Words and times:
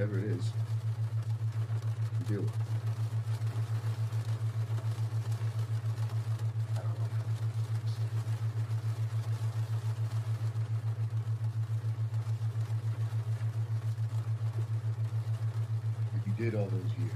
whatever 0.00 0.18
it 0.18 0.24
is. 0.24 0.50
Deal. 2.26 2.44
If 16.16 16.26
you 16.26 16.32
did 16.44 16.54
all 16.54 16.64
those 16.64 16.80
years, 16.98 17.10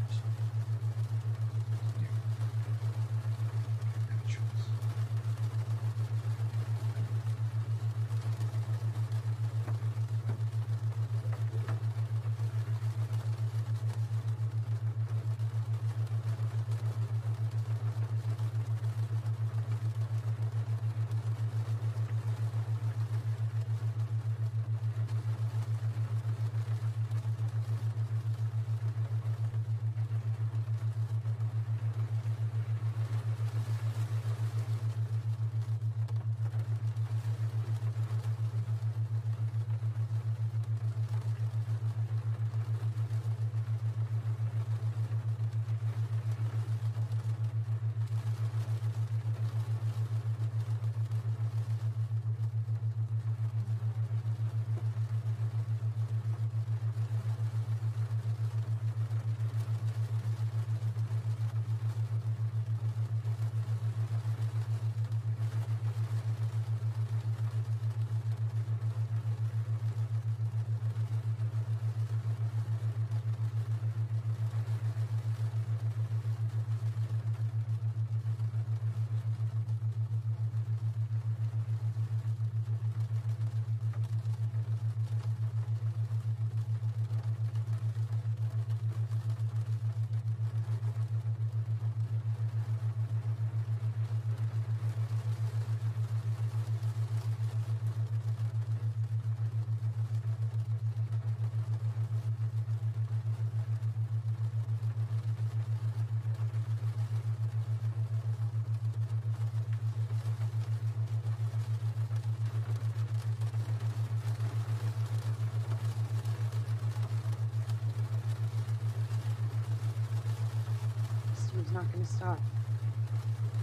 Dude's 121.65 121.73
not 121.73 121.91
gonna 121.91 122.05
stop. 122.05 122.39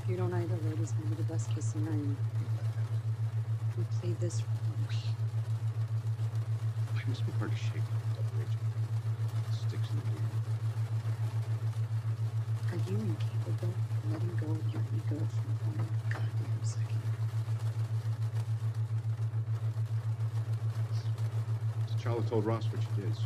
If 0.01 0.09
you 0.09 0.17
don't 0.17 0.33
either, 0.33 0.55
lady's 0.67 0.91
gonna 0.91 1.09
be 1.09 1.15
the 1.21 1.31
best 1.31 1.53
case 1.53 1.65
scenario. 1.65 2.15
We 3.77 3.83
played 4.01 4.19
this 4.19 4.39
for 4.39 4.47
week. 4.89 4.97
It 6.97 7.07
must 7.07 7.23
be 7.27 7.31
hard 7.33 7.51
to 7.51 7.57
shake. 7.57 7.83
Sticks 9.51 9.89
in 9.91 9.97
the 9.97 10.05
gear. 10.09 10.25
Are 12.71 12.81
you 12.89 12.97
incapable 12.97 13.69
of 13.69 14.11
letting 14.11 14.35
go 14.35 14.47
of 14.49 14.73
your 14.73 14.81
ego 14.97 15.21
for 15.29 15.45
one 15.69 15.85
goddamn 16.09 16.63
second? 16.63 17.03
T'Challa 22.01 22.27
told 22.27 22.45
Ross 22.45 22.65
what 22.71 22.81
you 22.81 23.03
did, 23.03 23.15
so 23.15 23.21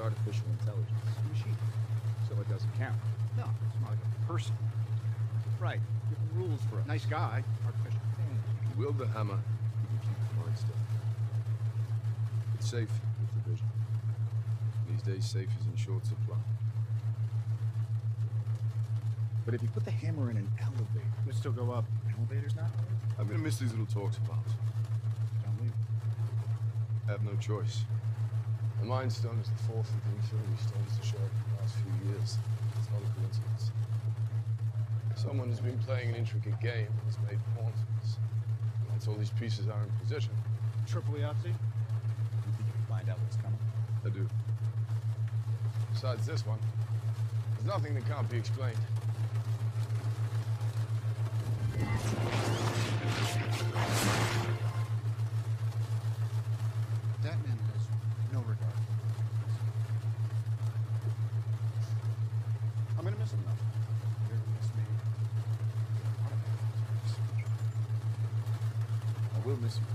artificial 0.00 0.44
intelligence. 0.60 1.04
Machine. 1.32 1.56
So 2.28 2.40
it 2.40 2.48
doesn't 2.48 2.72
count. 2.78 2.96
No, 3.36 3.44
it's 3.44 3.80
not 3.80 3.90
like 3.90 3.98
a 4.00 4.32
person. 4.32 4.54
Right. 5.60 5.80
Different 6.08 6.32
rules 6.34 6.60
for 6.70 6.80
us. 6.80 6.86
Nice 6.86 7.06
guy, 7.06 7.44
artificial. 7.66 8.00
If 8.62 8.68
you 8.70 8.82
wield 8.82 8.98
the 8.98 9.06
hammer, 9.08 9.38
you 9.38 9.86
can 9.88 9.98
keep 10.08 10.18
the 10.30 10.44
mind 10.44 10.58
still. 10.58 10.74
It's 12.54 12.70
safe 12.70 12.90
with 13.20 13.44
the 13.44 13.50
vision. 13.50 13.66
These 14.88 15.02
days, 15.02 15.24
safe 15.24 15.48
is 15.60 15.66
in 15.66 15.76
short 15.76 16.06
supply. 16.06 16.36
But 19.44 19.54
if 19.54 19.62
you 19.62 19.68
put 19.68 19.84
the 19.84 19.90
hammer 19.90 20.30
in 20.30 20.36
an 20.36 20.48
elevator, 20.60 20.84
it 20.94 21.26
would 21.26 21.34
it 21.34 21.38
still 21.38 21.52
go 21.52 21.70
up? 21.72 21.84
Elevator's 22.16 22.54
not 22.54 22.70
I'm 23.18 23.26
gonna 23.26 23.38
miss 23.38 23.58
these 23.58 23.70
little 23.72 23.86
talks 23.86 24.16
about. 24.16 24.44
Don't 25.44 25.60
leave. 25.62 25.72
I 27.06 27.12
have 27.12 27.22
no 27.22 27.36
choice. 27.36 27.84
The 28.80 28.86
Mind 28.86 29.12
Stone 29.12 29.38
is 29.42 29.48
the 29.48 29.72
fourth 29.72 29.88
of 29.92 30.00
the 30.08 30.16
Infinity 30.16 30.56
Stones 30.56 30.96
to 30.98 31.06
show 31.06 31.18
up 31.18 31.28
in 31.28 31.52
the 31.52 31.60
last 31.60 31.74
few 31.84 32.08
years. 32.08 32.38
It's 32.80 32.88
not 32.88 33.02
a 33.04 33.20
coincidence. 33.20 33.70
Someone 35.16 35.50
has 35.50 35.60
been 35.60 35.78
playing 35.80 36.08
an 36.08 36.14
intricate 36.14 36.58
game 36.60 36.88
and 36.88 37.04
has 37.04 37.18
made 37.28 37.38
pawns 37.54 37.76
of 37.76 37.88
us. 38.00 38.16
Once 38.88 39.06
all 39.06 39.16
these 39.16 39.36
pieces 39.36 39.68
are 39.68 39.82
in 39.82 39.90
position, 40.00 40.32
Triple 40.88 41.12
Yahtzee? 41.12 41.52
You 41.52 42.52
think 42.56 42.64
you 42.66 42.72
can 42.72 42.86
find 42.88 43.08
out 43.10 43.18
what's 43.20 43.36
coming? 43.36 43.60
I 44.06 44.08
do. 44.08 44.26
Besides 45.92 46.24
this 46.24 46.46
one, 46.46 46.58
there's 47.52 47.66
nothing 47.66 47.94
that 47.94 48.08
can't 48.08 48.28
be 48.30 48.38
explained. 48.38 48.78
I 69.62 69.89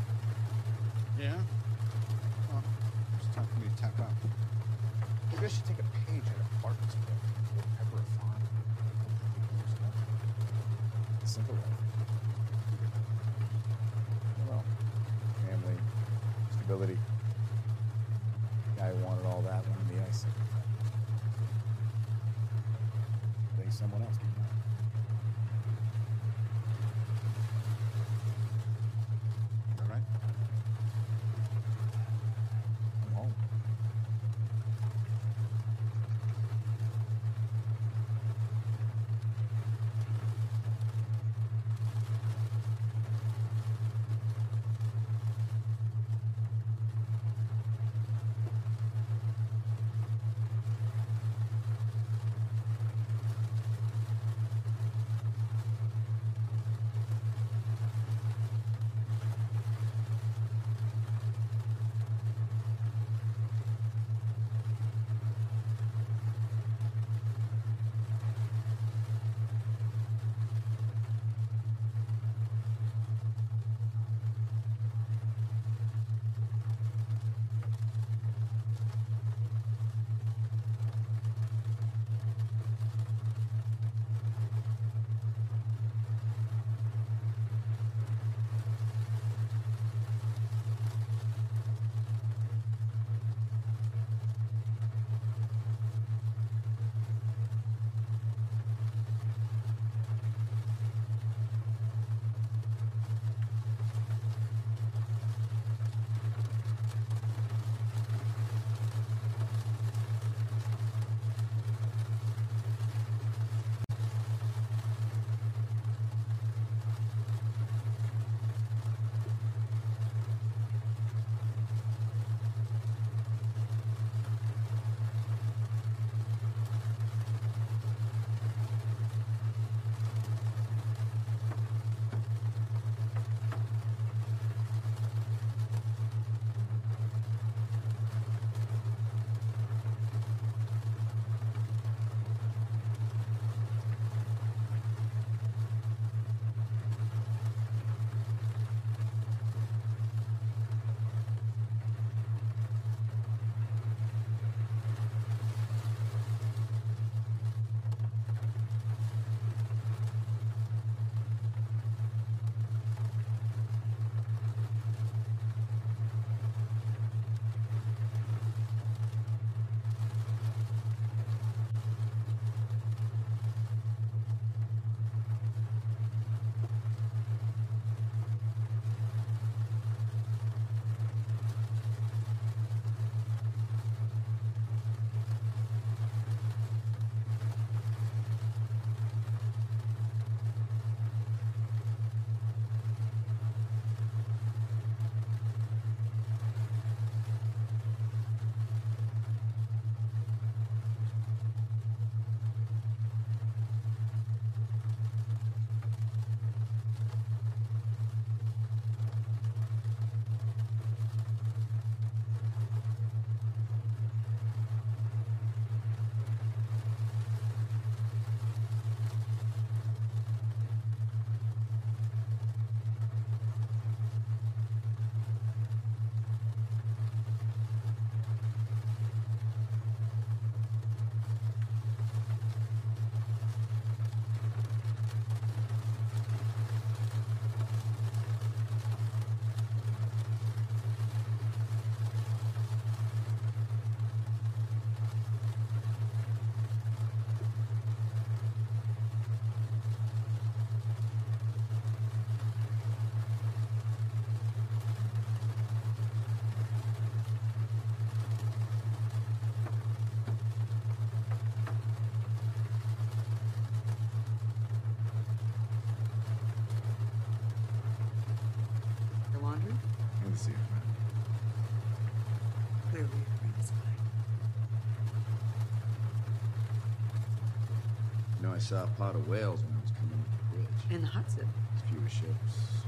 saw 278.65 278.83
a 278.83 278.87
pot 278.97 279.13
of 279.13 279.27
whales 279.27 279.59
when 279.61 279.73
I 279.77 279.79
was 279.79 279.91
coming 279.91 280.17
up 280.17 280.25
the 280.49 280.57
bridge. 280.57 280.95
In 280.95 281.01
the 281.01 281.07
Hudson. 281.07 281.47
Fewer 281.87 282.09
ships. 282.09 282.81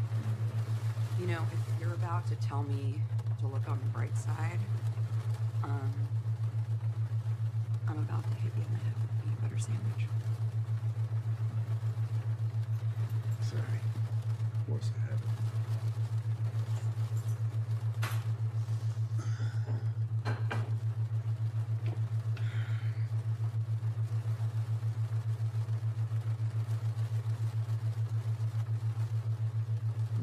You 1.19 1.27
know, 1.27 1.45
if 1.53 1.79
you're 1.79 1.93
about 1.93 2.25
to 2.29 2.35
tell 2.37 2.63
me 2.63 2.99
to 3.41 3.45
look 3.45 3.69
on 3.69 3.77
the 3.77 3.85
bright 3.93 4.17
side, 4.17 4.57
um, 5.63 5.93
I'm 7.87 7.99
about 7.99 8.23
to 8.23 8.37
hit 8.37 8.51
you 8.57 8.63
in 8.63 8.73
the 8.73 8.79
head 8.79 8.93
with 8.99 9.11
a 9.11 9.21
peanut 9.21 9.41
butter 9.43 9.59
sandwich. 9.59 10.07
Sorry. 13.47 13.79
Of 14.61 14.67
course 14.67 14.89
I 14.97 15.11
have 15.11 15.21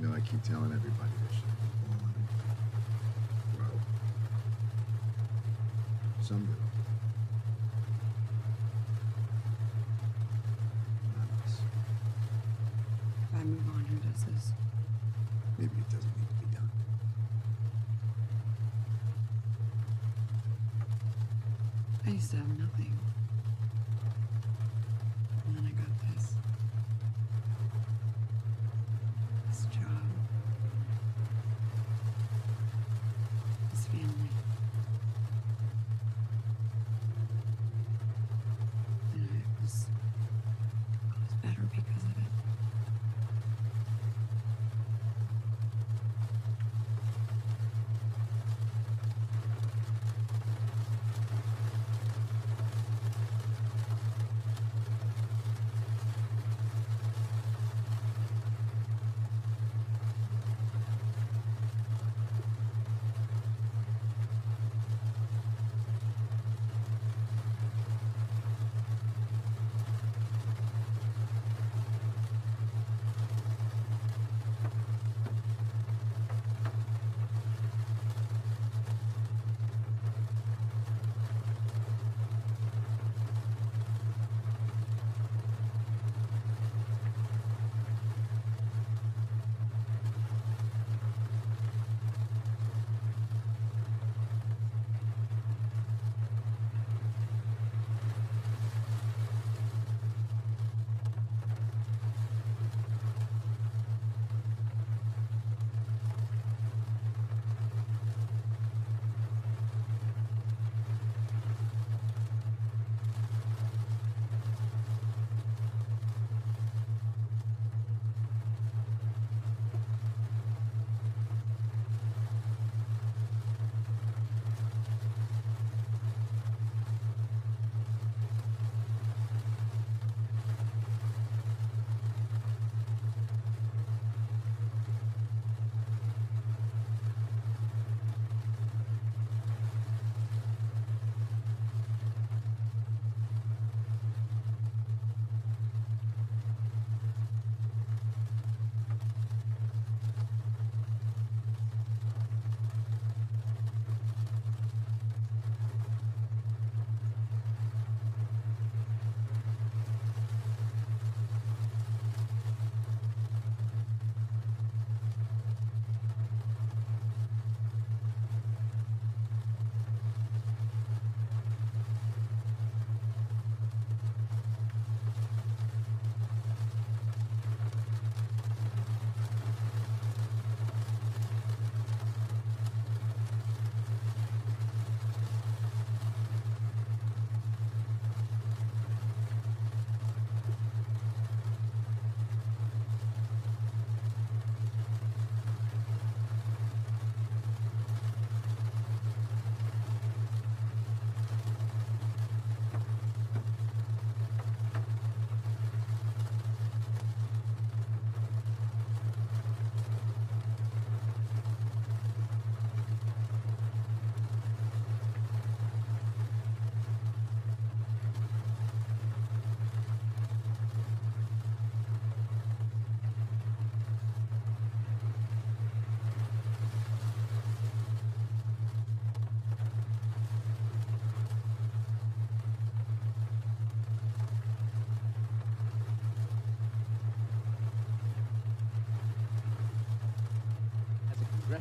You 0.05 0.11
know, 0.11 0.17
I 0.17 0.21
keep 0.21 0.43
telling 0.43 0.73
everybody 0.73 1.11
this 1.29 1.37
shit. 1.37 1.45
Well, 3.59 3.81
some 6.25 6.64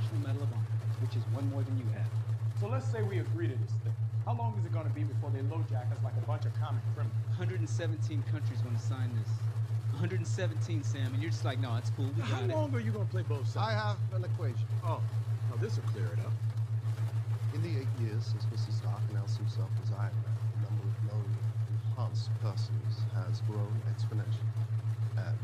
Has 0.03 0.11
a 0.11 0.15
Congressional 0.15 0.33
Medal 0.33 0.43
of 0.43 0.51
Honor, 0.51 0.99
which 0.99 1.15
is 1.15 1.23
one 1.31 1.49
more 1.49 1.63
than 1.63 1.77
you 1.77 1.85
have. 1.95 2.11
So 2.59 2.67
let's 2.67 2.85
say 2.91 3.03
we 3.03 3.19
agree 3.19 3.47
to 3.47 3.55
this 3.55 3.71
thing. 3.83 3.93
How 4.25 4.35
long 4.35 4.57
is 4.57 4.65
it 4.65 4.71
gonna 4.73 4.89
be 4.89 5.03
before 5.03 5.31
they 5.31 5.39
LoJack 5.39 5.91
us 5.91 6.03
like 6.03 6.15
a 6.17 6.25
bunch 6.27 6.45
of 6.45 6.53
common 6.59 6.81
criminals? 6.93 7.15
117 7.39 8.23
countries 8.31 8.63
want 8.63 8.77
to 8.77 8.83
sign 8.83 9.15
this. 9.15 9.29
117, 9.91 10.83
Sam, 10.83 11.13
and 11.13 11.21
you're 11.21 11.31
just 11.31 11.45
like, 11.45 11.59
no, 11.59 11.75
it's 11.77 11.91
cool. 11.91 12.11
We 12.15 12.21
How 12.23 12.41
got 12.41 12.49
it. 12.49 12.53
long 12.55 12.73
are 12.75 12.79
you 12.79 12.91
going 12.91 13.05
to 13.05 13.11
play 13.11 13.21
both 13.21 13.47
sides? 13.47 13.67
I 13.69 13.71
have 13.73 13.97
an 14.11 14.23
equation. 14.25 14.65
Oh, 14.83 14.99
well, 15.47 15.57
this 15.59 15.75
will 15.77 15.83
clear 15.83 16.07
it 16.07 16.19
up. 16.25 16.33
In 17.53 17.61
the 17.61 17.77
eight 17.77 17.93
years 17.93 18.25
since 18.25 18.45
Mrs. 18.47 18.73
Stark 18.73 19.03
announced 19.09 19.37
himself 19.37 19.69
as 19.81 19.91
Iron 19.91 20.17
Man, 20.25 20.39
the 20.51 20.57
number 20.65 20.83
of 20.89 20.97
known 21.03 21.37
enhanced 21.69 22.31
persons 22.41 23.05
has 23.13 23.41
grown 23.41 23.83
exponentially. 23.87 24.49
And 25.15 25.37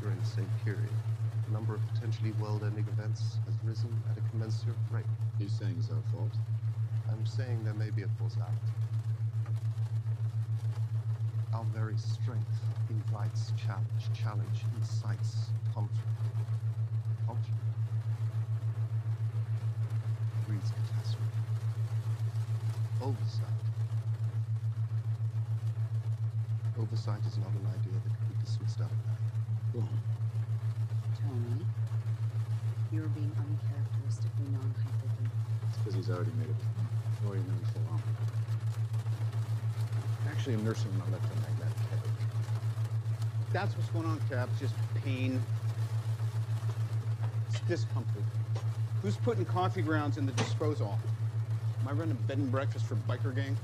during 0.00 0.18
the 0.18 0.24
same 0.24 0.50
period, 0.64 0.96
the 1.50 1.54
number 1.54 1.74
of 1.74 1.80
potentially 1.92 2.30
world-ending 2.32 2.86
events 2.86 3.40
has 3.44 3.58
risen 3.64 4.04
at 4.08 4.16
a 4.16 4.20
commensurate 4.30 4.76
rate. 4.88 5.04
You're 5.36 5.48
saying 5.48 5.76
it's 5.78 5.90
our 5.90 6.02
fault? 6.12 6.38
I'm 7.10 7.26
saying 7.26 7.64
there 7.64 7.74
may 7.74 7.90
be 7.90 8.02
a 8.02 8.08
causality. 8.08 8.76
Our 11.52 11.64
very 11.74 11.96
strength 11.98 12.54
invites 12.88 13.52
challenge. 13.56 14.12
Challenge 14.12 14.68
incites 14.76 15.54
conflict. 15.74 16.06
Conflict 17.26 17.58
breeds 20.46 20.70
catastrophe. 20.70 21.30
Oversight. 23.00 23.48
Oversight 26.78 27.26
is 27.26 27.38
not 27.38 27.54
an 27.54 27.66
idea 27.66 27.94
that 28.04 28.14
can 28.14 28.28
be 28.28 28.36
dismissed 28.36 28.80
out 28.80 28.92
of 28.92 28.98
hand. 29.04 29.18
Go 29.72 29.80
on. 29.80 30.29
Tony, 31.30 31.64
you're 32.92 33.06
being 33.14 33.30
uncharacteristically 33.38 34.46
non-hypervigilant. 34.50 35.30
It's 35.68 35.78
because 35.78 35.94
he's 35.94 36.10
already 36.10 36.32
made 36.32 36.48
it. 36.50 36.56
Already 37.24 37.42
known 37.42 37.62
for 37.72 37.78
long. 37.88 38.02
Actually, 40.28 40.54
I'm 40.54 40.64
nursing 40.64 40.90
an 40.90 41.02
electromagnetic 41.06 41.78
headache. 41.88 42.18
That's 43.52 43.76
what's 43.76 43.88
going 43.90 44.06
on, 44.06 44.20
Cap. 44.28 44.48
Just 44.58 44.74
pain. 45.04 45.40
It's 47.48 47.60
discomfort. 47.60 48.24
Who's 49.02 49.16
putting 49.16 49.44
coffee 49.44 49.82
grounds 49.82 50.18
in 50.18 50.26
the 50.26 50.32
disposal? 50.32 50.98
Am 51.82 51.88
I 51.88 51.92
running 51.92 52.12
a 52.12 52.26
bed 52.26 52.38
and 52.38 52.50
breakfast 52.50 52.86
for 52.86 52.96
biker 53.08 53.34
gang? 53.36 53.56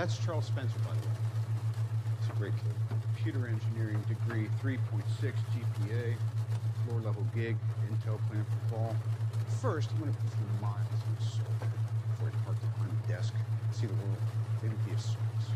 That's 0.00 0.16
Charles 0.24 0.46
Spencer, 0.46 0.78
by 0.78 0.96
the 0.96 1.04
way. 1.04 1.20
He's 2.16 2.30
a 2.30 2.38
great 2.40 2.56
kid. 2.56 2.72
Computer 3.04 3.52
engineering 3.52 4.00
degree, 4.08 4.48
3.6 4.64 5.04
GPA, 5.20 6.16
floor 6.88 7.00
level 7.04 7.26
gig, 7.34 7.54
Intel 7.84 8.16
plan 8.32 8.40
for 8.48 8.72
fall. 8.72 8.96
First, 9.60 9.90
I'm 9.92 9.98
gonna 10.00 10.12
put 10.12 10.32
some 10.32 10.48
miles 10.62 10.88
in 11.04 11.16
his 11.20 11.34
soul 11.36 11.52
before 12.16 12.32
parked 12.48 12.64
it 12.64 12.72
behind 12.80 12.96
the 12.96 13.12
desk. 13.12 13.34
See 13.72 13.84
the 13.84 13.92
world. 13.92 14.16
Maybe 14.62 14.74
be 14.88 14.96
a 14.96 14.98
service. 14.98 15.52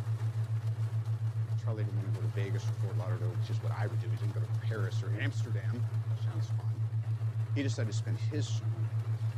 Charlie 1.65 1.85
didn't 1.85 1.97
want 1.97 2.13
to 2.13 2.21
go 2.21 2.29
to 2.29 2.33
Vegas 2.37 2.65
or 2.69 2.77
Fort 2.85 2.99
Lauderdale, 2.99 3.33
which 3.41 3.49
is 3.49 3.57
what 3.65 3.73
I 3.73 3.87
would 3.87 4.01
do. 4.05 4.13
He 4.13 4.17
didn't 4.29 4.35
go 4.35 4.45
to 4.45 4.69
Paris 4.69 5.01
or 5.01 5.09
Amsterdam. 5.25 5.73
Sounds 6.21 6.49
fun. 6.49 6.69
He 7.55 7.63
decided 7.63 7.93
to 7.93 7.97
spend 7.97 8.19
his 8.29 8.45
summer 8.45 8.85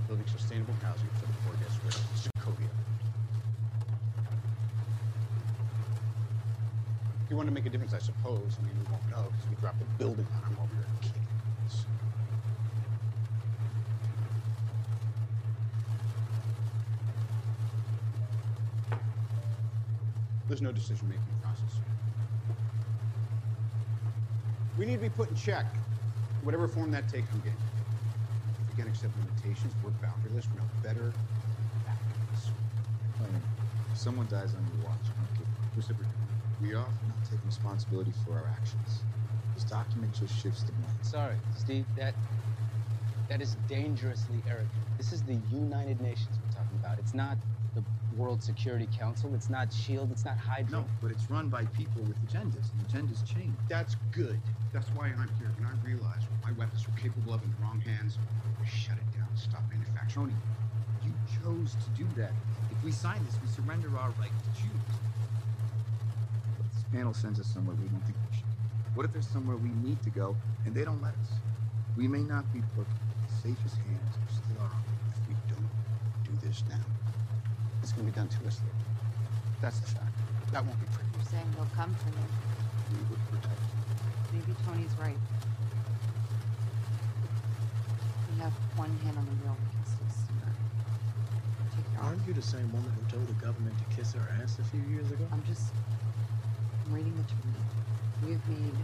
building 0.09 0.27
sustainable 0.27 0.75
housing 0.83 1.07
for 1.23 1.31
the 1.31 1.37
poor 1.47 1.55
desperate 1.63 1.95
He 7.37 7.39
wanted 7.39 7.51
to 7.51 7.55
make 7.55 7.67
a 7.67 7.69
difference, 7.69 7.93
I 7.93 7.99
suppose. 7.99 8.57
I 8.59 8.65
mean, 8.65 8.73
we 8.81 8.91
won't 8.91 9.11
know 9.11 9.29
because 9.31 9.47
we 9.51 9.57
dropped 9.57 9.83
a 9.83 9.85
building 10.03 10.27
on 10.43 10.57
we 10.73 10.79
were 10.79 10.87
kidding. 11.03 11.21
There's 20.49 20.63
no 20.63 20.73
decision-making 20.73 21.21
process. 21.43 21.79
We 24.79 24.87
need 24.87 24.95
to 24.95 25.01
be 25.03 25.11
put 25.11 25.29
in 25.29 25.35
check, 25.35 25.67
whatever 26.43 26.67
form 26.69 26.91
that 26.93 27.07
takes 27.07 27.29
from 27.29 27.43
game. 27.43 27.53
If 28.63 28.71
we 28.71 28.83
can't 28.83 28.89
accept 28.89 29.13
limitations, 29.15 29.75
we're 29.83 29.91
boundaryless, 29.91 30.49
we're 30.55 30.61
no 30.61 30.69
better 30.83 31.13
someone 33.93 34.27
dies 34.27 34.55
on 34.55 34.65
your 34.73 34.81
watch, 34.85 35.11
okay, 35.35 35.45
reciprocate. 35.75 36.16
We 36.67 36.75
are 36.75 36.91
for 36.99 37.07
not 37.07 37.23
taking 37.23 37.47
responsibility 37.47 38.13
for 38.13 38.39
our 38.39 38.49
actions. 38.49 39.05
This 39.55 39.65
document 39.65 40.15
just 40.15 40.35
shifts 40.35 40.65
the 40.65 40.73
blame. 40.73 40.99
Sorry, 41.01 41.39
Steve, 41.53 41.87
that 41.97 42.17
that 43.29 43.41
is 43.41 43.57
dangerously 43.69 44.43
arrogant. 44.49 44.87
This 44.99 45.13
is 45.13 45.23
the 45.25 45.37
United 45.37 46.01
Nations 46.01 46.39
we're 46.43 46.49
talking 46.49 46.77
about. 46.77 46.99
It's 46.99 47.15
not 47.15 47.39
the 47.75 47.85
World 48.11 48.43
Security 48.43 48.89
Council. 48.99 49.35
It's 49.35 49.49
not 49.49 49.73
SHIELD. 49.73 50.11
It's 50.13 50.25
not 50.25 50.39
Hydra. 50.39 50.81
No, 50.81 50.91
but 51.01 51.13
it's 51.13 51.31
run 51.31 51.51
by 51.51 51.67
people 51.67 52.05
with 52.05 52.21
agendas, 52.27 52.73
and 52.73 52.87
agendas 52.87 53.25
change. 53.25 53.61
That's 53.69 53.97
good. 54.13 54.43
That's 54.73 54.93
why 54.93 55.09
I'm 55.09 55.33
here. 55.39 55.53
When 55.57 55.67
I 55.67 55.75
realized 55.83 56.27
what 56.31 56.41
my 56.43 56.53
weapons 56.53 56.87
were 56.87 56.95
capable 56.95 57.33
of 57.33 57.45
in 57.45 57.51
the 57.51 57.57
wrong 57.57 57.81
hands, 57.81 58.19
I 58.61 58.65
shut 58.65 58.99
it 58.99 59.11
down 59.17 59.37
Stop 59.37 59.65
manufacturing. 59.71 60.43
You 61.01 61.19
chose 61.27 61.77
to 61.77 61.91
do 61.91 62.13
that. 62.17 62.37
If 62.71 62.83
we 62.83 62.93
sign 62.93 63.25
this, 63.25 63.41
we 63.41 63.47
surrender 63.49 63.99
our 63.99 64.13
right 64.13 64.35
to 64.43 64.51
choose. 64.53 65.03
What 66.97 67.01
if 67.01 67.13
panel 67.13 67.21
sends 67.21 67.41
us 67.41 67.53
somewhere 67.53 67.77
we 67.77 67.89
don't 67.93 68.01
think 68.09 68.17
we 68.17 68.39
should? 68.39 68.49
What 68.95 69.05
if 69.05 69.13
there's 69.13 69.29
somewhere 69.29 69.59
we 69.59 69.69
need 69.69 70.01
to 70.01 70.09
go 70.09 70.35
and 70.65 70.75
they 70.75 70.83
don't 70.83 71.03
let 71.03 71.13
us? 71.13 71.29
We 71.95 72.09
may 72.09 72.25
not 72.25 72.51
be 72.55 72.63
put 72.73 72.89
in 72.89 73.21
the 73.21 73.29
safest 73.29 73.77
hands 73.85 74.17
of 74.17 74.33
still 74.33 74.57
our 74.65 74.73
own. 74.73 74.97
If 75.13 75.21
we 75.29 75.37
don't 75.45 75.69
do 76.25 76.33
this 76.41 76.65
now, 76.71 76.81
it's 77.83 77.93
going 77.93 78.07
to 78.07 78.13
be 78.13 78.17
done 78.17 78.29
to 78.29 78.47
us 78.49 78.65
later. 78.65 78.89
That's 79.61 79.79
the 79.81 79.93
fact. 79.93 80.09
That 80.53 80.65
won't 80.65 80.81
be 80.81 80.89
pretty. 80.89 81.13
You're 81.13 81.29
saying 81.29 81.45
they'll 81.53 81.69
come 81.77 81.93
for 82.01 82.09
me. 82.17 82.25
We 82.89 83.05
would 83.13 83.21
protect 83.29 83.61
you. 83.61 84.41
Maybe 84.41 84.57
Tony's 84.65 84.97
right. 84.97 85.21
We 88.33 88.41
have 88.41 88.57
one 88.81 88.97
hand 89.05 89.21
on 89.21 89.27
the 89.29 89.37
wheel. 89.45 89.53
We 89.53 89.69
can 89.69 89.85
still 89.85 90.09
steer. 90.09 90.49
Take 91.77 91.93
your. 91.93 92.09
Aren't 92.09 92.25
you 92.25 92.33
the 92.33 92.41
same 92.41 92.73
woman 92.73 92.89
who 92.89 93.05
told 93.13 93.29
the 93.29 93.37
government 93.37 93.77
to 93.85 93.85
kiss 93.93 94.17
her 94.17 94.25
ass 94.41 94.57
a 94.61 94.65
few 94.73 94.81
years 94.89 95.13
ago? 95.13 95.29
I'm 95.29 95.45
just 95.45 95.77
I'm 96.87 96.95
reading 96.95 97.17
the 97.17 97.25
tweet. 97.25 98.27
We 98.27 98.33
have 98.33 98.49
made 98.49 98.75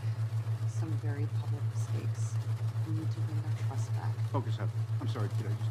some 0.66 0.90
very 1.04 1.26
public 1.38 1.62
mistakes. 1.70 2.34
We 2.88 2.94
need 2.98 3.10
to 3.12 3.20
win 3.30 3.38
their 3.42 3.66
trust 3.68 3.94
back. 3.94 4.10
Focus 4.32 4.58
up. 4.60 4.68
I'm 5.00 5.06
sorry, 5.06 5.28
did 5.38 5.46
I 5.46 5.50
just 5.54 5.70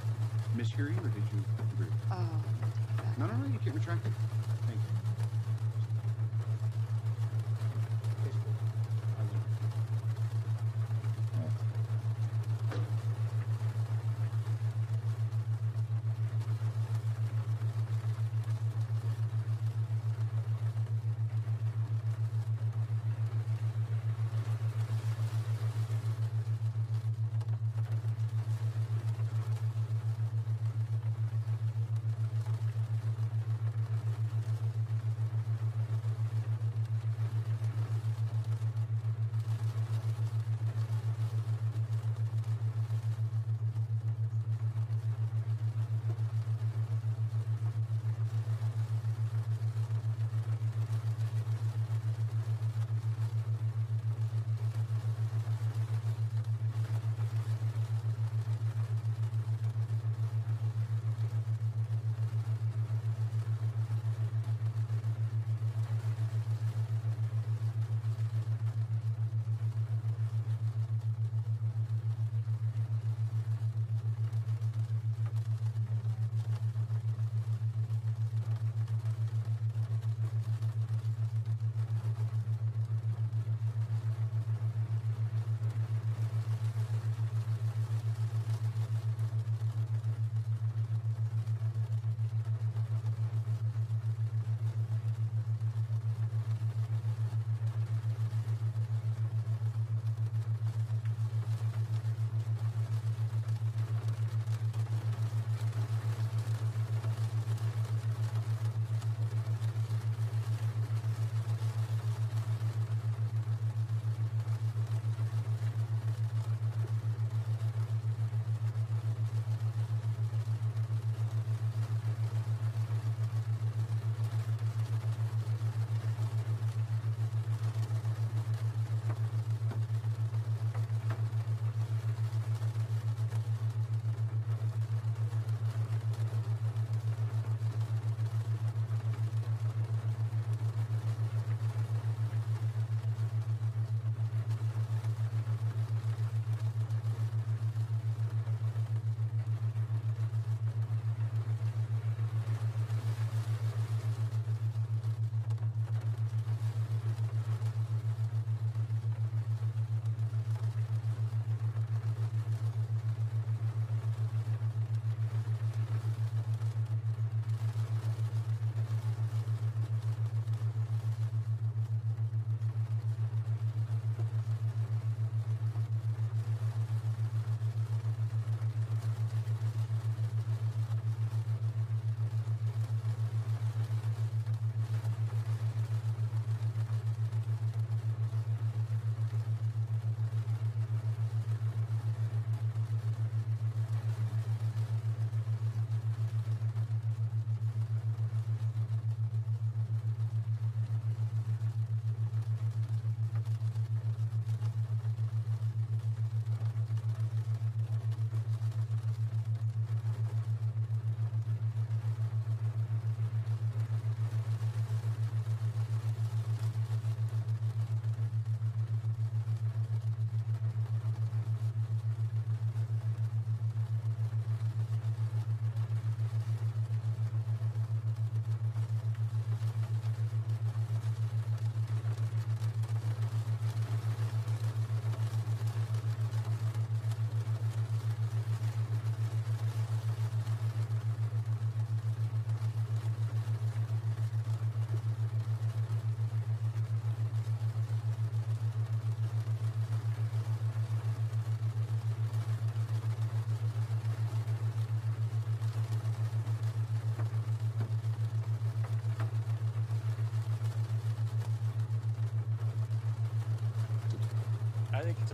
mishear 0.56 0.88
you 0.96 1.00
or 1.04 1.10
did 1.12 1.24
you 1.34 1.44
agree? 1.76 1.92
Oh, 2.10 2.16
take 2.72 2.88
it 2.88 3.04
back. 3.04 3.18
No, 3.20 3.26
no, 3.26 3.36
no, 3.36 3.46
you 3.52 3.60
can't 3.60 3.76
retract 3.76 4.06
it. 4.08 4.14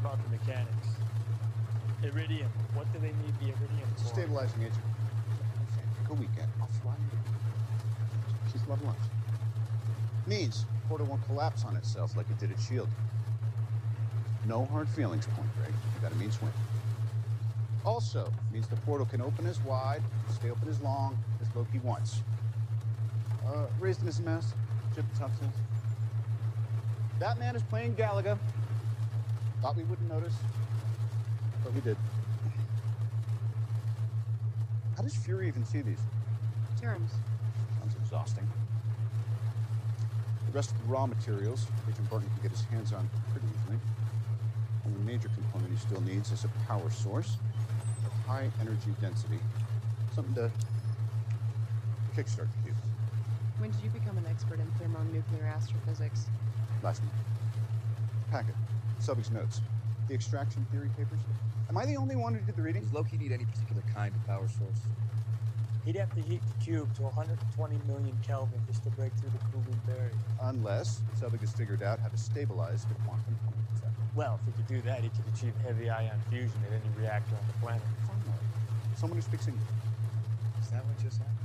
About 0.07 0.23
the 0.23 0.29
mechanics. 0.29 0.87
Iridium. 2.03 2.49
What 2.73 2.91
do 2.93 2.99
they 2.99 3.07
need 3.07 3.33
the 3.39 3.47
iridium 3.47 3.89
for? 3.97 4.05
Stabilizing 4.05 4.61
agent. 4.61 4.79
Take 5.99 6.09
a 6.09 6.13
weekend. 6.13 6.49
I'll 6.61 6.67
fly 6.81 6.93
you. 7.11 7.19
She's 8.51 8.65
love 8.67 8.81
lunch. 8.83 8.99
Means 10.25 10.65
portal 10.87 11.07
won't 11.07 11.25
collapse 11.25 11.65
on 11.65 11.75
itself 11.75 12.15
like 12.15 12.29
it 12.29 12.39
did 12.39 12.51
at 12.51 12.59
Shield. 12.59 12.87
No 14.45 14.65
hard 14.65 14.87
feelings, 14.87 15.25
Point 15.27 15.49
Break. 15.57 15.75
You 15.95 16.01
got 16.01 16.11
a 16.11 16.15
mean 16.15 16.31
swing. 16.31 16.53
Also, 17.83 18.31
means 18.53 18.67
the 18.67 18.75
portal 18.77 19.05
can 19.05 19.21
open 19.21 19.45
as 19.45 19.59
wide, 19.61 20.01
stay 20.33 20.49
open 20.49 20.69
as 20.69 20.79
long 20.81 21.17
as 21.41 21.47
Loki 21.55 21.79
wants. 21.79 22.21
Uh, 23.45 23.65
raised 23.79 24.01
in 24.01 24.07
his 24.07 24.19
mess, 24.21 24.53
Chip 24.95 25.05
Tuxton. 25.19 25.49
That 27.19 27.39
man 27.39 27.55
is 27.55 27.63
playing 27.63 27.95
Galaga. 27.95 28.37
Thought 29.61 29.75
we 29.75 29.83
wouldn't 29.83 30.07
notice, 30.07 30.35
but 31.63 31.73
we 31.73 31.81
did. 31.81 31.97
How 34.95 35.01
does 35.01 35.15
Fury 35.15 35.47
even 35.47 35.65
see 35.65 35.81
these? 35.81 35.99
Terms. 36.79 37.11
Sounds 37.79 37.95
exhausting. 38.01 38.47
The 40.45 40.51
rest 40.53 40.71
of 40.71 40.77
the 40.77 40.85
raw 40.85 41.07
materials, 41.07 41.65
Agent 41.89 42.09
Barton 42.09 42.29
can 42.29 42.43
get 42.43 42.51
his 42.51 42.65
hands 42.65 42.93
on 42.93 43.09
pretty 43.31 43.47
easily. 43.47 43.79
Only 44.85 44.99
major 45.11 45.29
component 45.29 45.71
he 45.71 45.77
still 45.77 46.01
needs 46.01 46.31
is 46.31 46.45
a 46.45 46.49
power 46.67 46.89
source 46.89 47.37
of 48.05 48.11
high 48.27 48.49
energy 48.61 48.93
density. 49.01 49.39
Something 50.13 50.35
to 50.35 50.51
kickstart 52.15 52.47
the 52.57 52.63
cube. 52.63 52.75
When 53.57 53.71
did 53.71 53.81
you 53.83 53.89
become 53.89 54.17
an 54.17 54.25
expert 54.29 54.59
in 54.59 54.67
thermonuclear 54.79 55.45
astrophysics? 55.45 56.27
Last 56.83 57.01
month. 57.01 57.13
Packet. 58.31 58.55
Selvig's 58.99 59.31
notes. 59.31 59.61
The 60.07 60.13
extraction 60.13 60.65
theory 60.71 60.89
papers. 60.97 61.19
Am 61.69 61.77
I 61.77 61.85
the 61.85 61.97
only 61.97 62.15
one 62.15 62.33
who 62.33 62.39
did 62.45 62.55
the 62.55 62.61
reading? 62.61 62.81
Does 62.81 62.93
Loki 62.93 63.17
need 63.17 63.31
any 63.31 63.45
particular 63.45 63.83
kind 63.93 64.13
of 64.15 64.25
power 64.25 64.47
source? 64.47 64.79
He'd 65.85 65.95
have 65.95 66.13
to 66.15 66.21
heat 66.21 66.41
the 66.43 66.65
cube 66.65 66.93
to 66.95 67.03
120 67.03 67.79
million 67.87 68.17
Kelvin 68.25 68.59
just 68.67 68.83
to 68.83 68.89
break 68.91 69.13
through 69.15 69.31
the 69.31 69.43
cooling 69.51 69.79
barrier. 69.85 70.11
Unless 70.41 71.01
Selvig 71.19 71.39
has 71.41 71.51
figured 71.53 71.83
out 71.83 71.99
how 71.99 72.09
to 72.09 72.17
stabilize 72.17 72.85
the 72.85 72.95
quantum 73.05 73.37
concept. 73.43 73.95
Well, 74.15 74.39
if 74.41 74.47
he 74.47 74.51
could 74.57 74.67
do 74.67 74.81
that, 74.89 75.01
he 75.01 75.09
could 75.09 75.27
achieve 75.33 75.53
heavy 75.63 75.89
ion 75.89 76.19
fusion 76.29 76.59
at 76.67 76.73
any 76.73 76.89
reactor 76.99 77.35
on 77.35 77.47
the 77.47 77.53
planet. 77.63 77.83
Finally. 78.07 78.39
Someone 78.95 79.17
who 79.17 79.21
speaks 79.21 79.47
English. 79.47 79.63
Is 80.59 80.69
that 80.71 80.83
what 80.83 80.97
just 81.03 81.19
happened? 81.19 81.37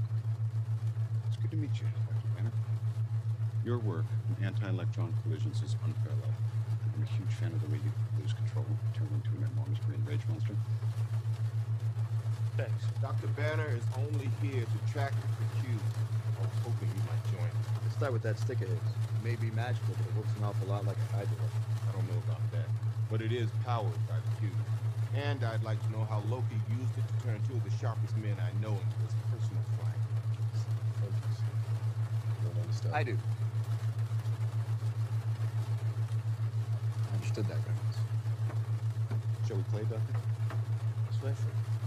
It's 1.29 1.37
good 1.37 1.51
to 1.51 1.57
meet 1.57 1.75
you, 1.79 1.87
Dr. 2.11 2.29
Banner. 2.35 2.53
Your 3.65 3.79
work 3.79 4.07
in 4.27 4.45
anti-electron 4.45 5.15
collisions 5.23 5.63
is 5.63 5.77
unparalleled. 5.85 6.35
I'm 6.95 7.03
a 7.03 7.07
huge 7.07 7.33
fan 7.41 7.53
of 7.53 7.61
the 7.61 7.69
way 7.73 7.81
you 7.81 7.93
lose 8.21 8.33
control, 8.33 8.67
turn 8.93 9.09
into 9.17 9.31
an 9.41 9.49
enormous 9.53 9.81
green 9.89 10.05
rage 10.05 10.21
monster. 10.29 10.55
Thanks. 12.57 12.85
Dr. 13.01 13.29
Banner 13.33 13.73
is 13.73 13.85
only 13.97 14.29
here 14.45 14.65
to 14.65 14.93
track 14.93 15.13
the 15.17 15.49
cube. 15.65 15.81
I 16.37 16.45
was 16.45 16.59
hoping 16.61 16.89
you 16.93 17.03
might 17.09 17.25
join. 17.33 17.49
Let's 17.83 17.97
start 17.97 18.13
with 18.13 18.23
that 18.23 18.39
stick 18.39 18.61
of 18.61 18.69
his. 18.69 18.77
It 18.77 19.25
may 19.25 19.37
be 19.37 19.51
magical, 19.57 19.97
but 19.97 20.05
it 20.05 20.15
works 20.15 20.37
an 20.37 20.45
awful 20.45 20.69
lot 20.69 20.85
like 20.85 21.01
a 21.01 21.17
Hydra. 21.17 21.49
I 21.89 21.93
don't 21.93 22.07
know 22.13 22.21
about 22.29 22.45
that. 22.53 22.69
But 23.11 23.23
it 23.23 23.33
is 23.33 23.49
powered 23.65 23.97
by 24.07 24.21
the 24.21 24.33
cube. 24.41 24.61
And 25.17 25.45
I'd 25.45 25.65
like 25.65 25.81
to 25.81 25.91
know 25.93 26.05
how 26.05 26.21
Loki 26.29 26.61
used 26.69 26.97
it 26.97 27.05
to 27.09 27.17
turn 27.25 27.41
two 27.49 27.57
of 27.57 27.65
the 27.65 27.73
sharpest 27.81 28.17
men 28.17 28.37
I 28.37 28.53
know 28.61 28.73
into 28.73 28.97
his 29.01 29.17
personal 29.33 29.65
flank. 29.81 30.01
Focus. 31.01 31.41
Don't 32.45 32.61
understand. 32.61 32.95
I 32.95 33.03
do. 33.03 33.17
Understood 37.43 37.49
that 37.49 37.69
reference. 37.69 37.97
Shall 39.49 39.57
we 39.57 39.63
play, 39.65 39.83
Doctor? 39.83 40.15
Especially. 41.11 41.82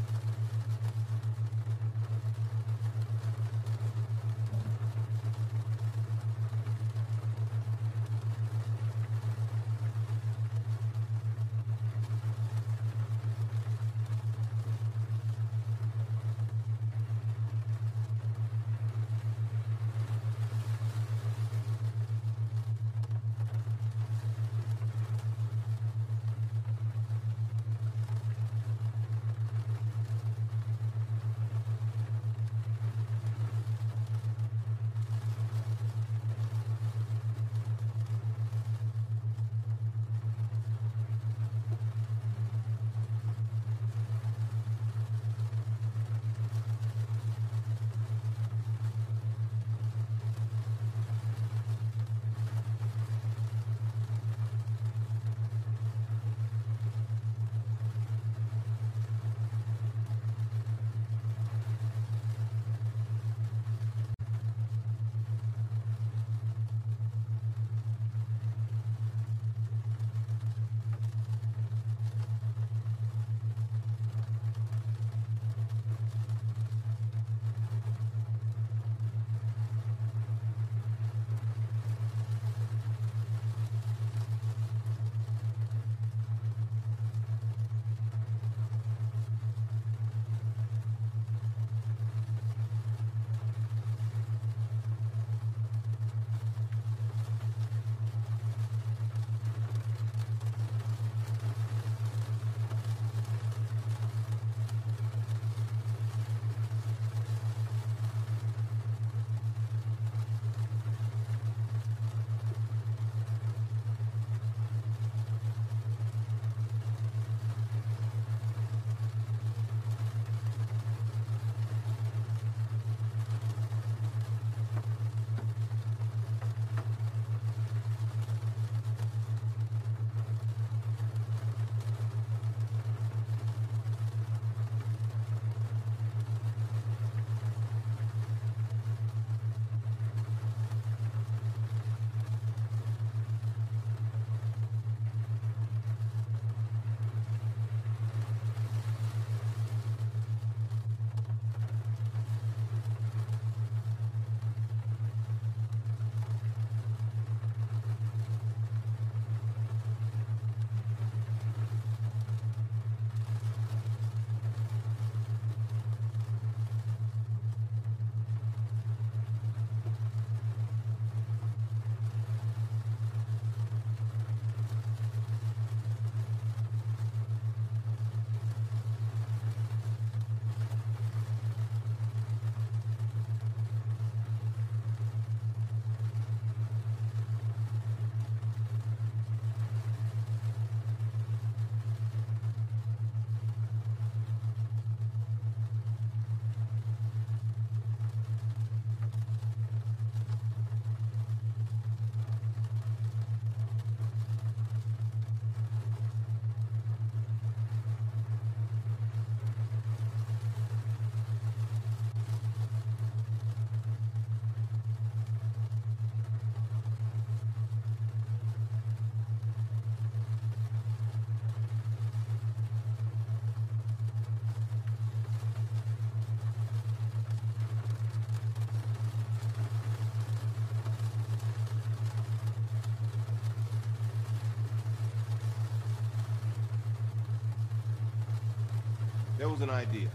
There 239.45 239.53
was 239.53 239.61
an 239.61 239.69
idea. 239.69 240.07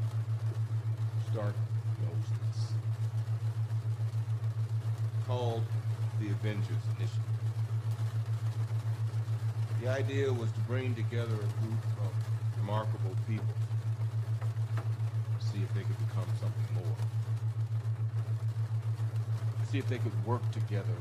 Stark 1.31 1.55
knows 2.03 2.27
this. 2.41 2.73
Called 5.25 5.63
the 6.19 6.31
Avengers 6.31 6.83
Initiative. 6.99 7.23
The 9.81 9.87
idea 9.87 10.33
was 10.33 10.51
to 10.51 10.59
bring 10.67 10.97
together 10.97 11.35
a 11.35 11.63
group 11.63 11.81
of 12.03 12.13
remarkable 12.59 13.15
people. 13.29 13.55
See 15.39 15.61
if 15.63 15.73
they 15.75 15.83
could 15.83 16.09
become 16.09 16.27
something 16.41 16.75
more. 16.75 16.97
See 19.71 19.79
if 19.79 19.89
they 19.89 19.99
could 19.99 20.27
work 20.27 20.43
together 20.51 20.97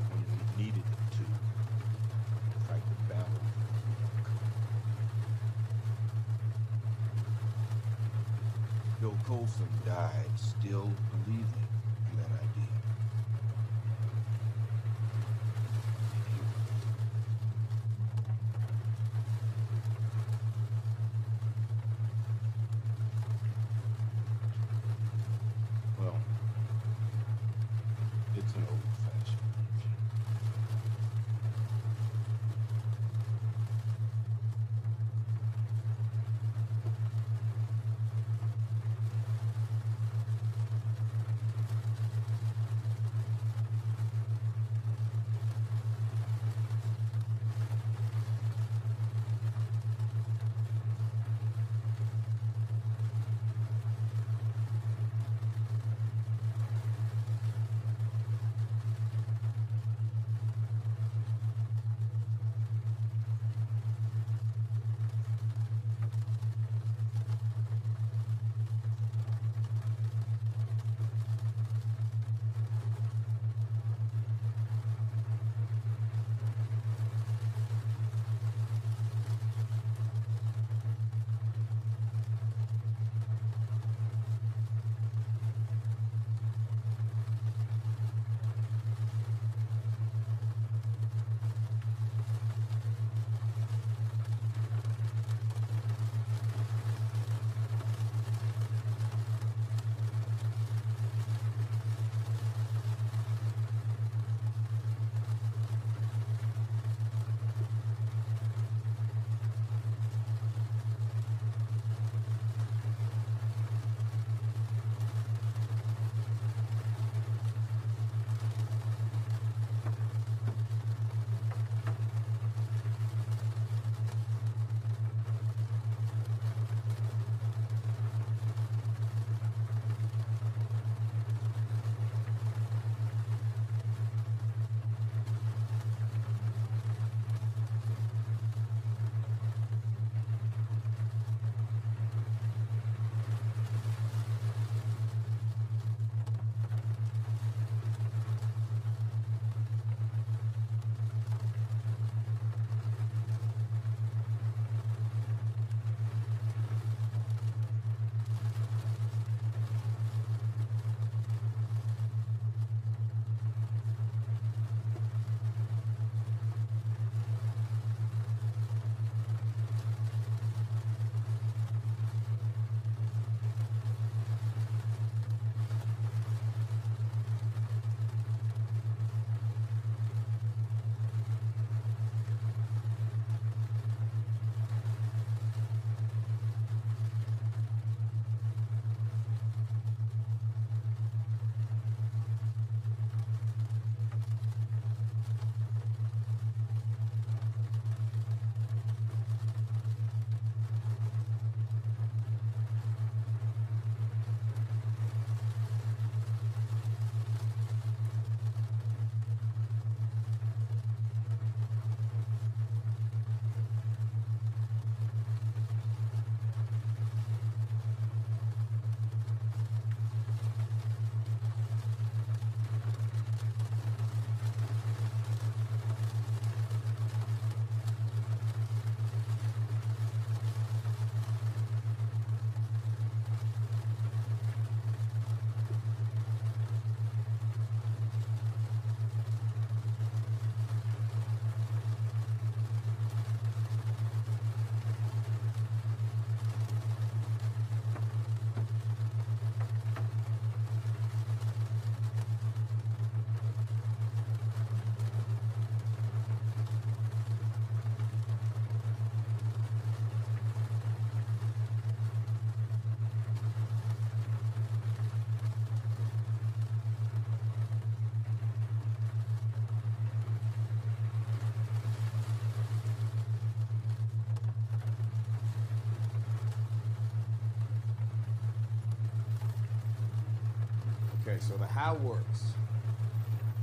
Okay, 281.30 281.38
so 281.46 281.54
the 281.58 281.66
how 281.66 281.94
works. 282.02 282.42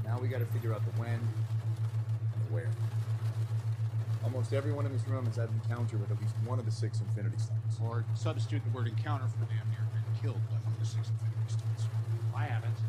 Now 0.05 0.17
we 0.21 0.29
got 0.29 0.39
to 0.39 0.47
figure 0.55 0.71
out 0.71 0.79
the 0.87 1.01
when 1.01 1.19
and 1.19 2.39
the 2.47 2.53
where. 2.55 2.71
Almost 4.23 4.53
everyone 4.53 4.85
in 4.85 4.93
this 4.93 5.03
room 5.03 5.25
has 5.25 5.35
had 5.35 5.49
an 5.49 5.59
encounter 5.63 5.97
with 5.97 6.07
at 6.07 6.15
least 6.21 6.31
one 6.45 6.59
of 6.59 6.65
the 6.65 6.71
six 6.71 7.01
Infinity 7.01 7.35
Stones. 7.35 7.75
Or 7.83 8.05
substitute 8.15 8.63
the 8.63 8.71
word 8.71 8.87
encounter 8.87 9.27
for 9.27 9.43
damn 9.51 9.67
near 9.75 9.83
been 9.91 10.07
killed 10.23 10.39
by 10.47 10.63
one 10.63 10.71
of 10.71 10.79
the 10.79 10.87
six 10.87 11.11
Infinity 11.11 11.59
Stones. 11.59 11.91
I 12.31 12.47
haven't. 12.47 12.79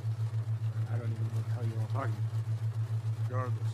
I 0.94 0.94
don't 0.94 1.10
even 1.10 1.26
know 1.26 1.42
what 1.42 1.46
the 1.50 1.54
hell 1.58 1.66
you're 1.66 1.90
talking 1.90 2.14
about. 2.14 2.38
Regardless, 3.26 3.72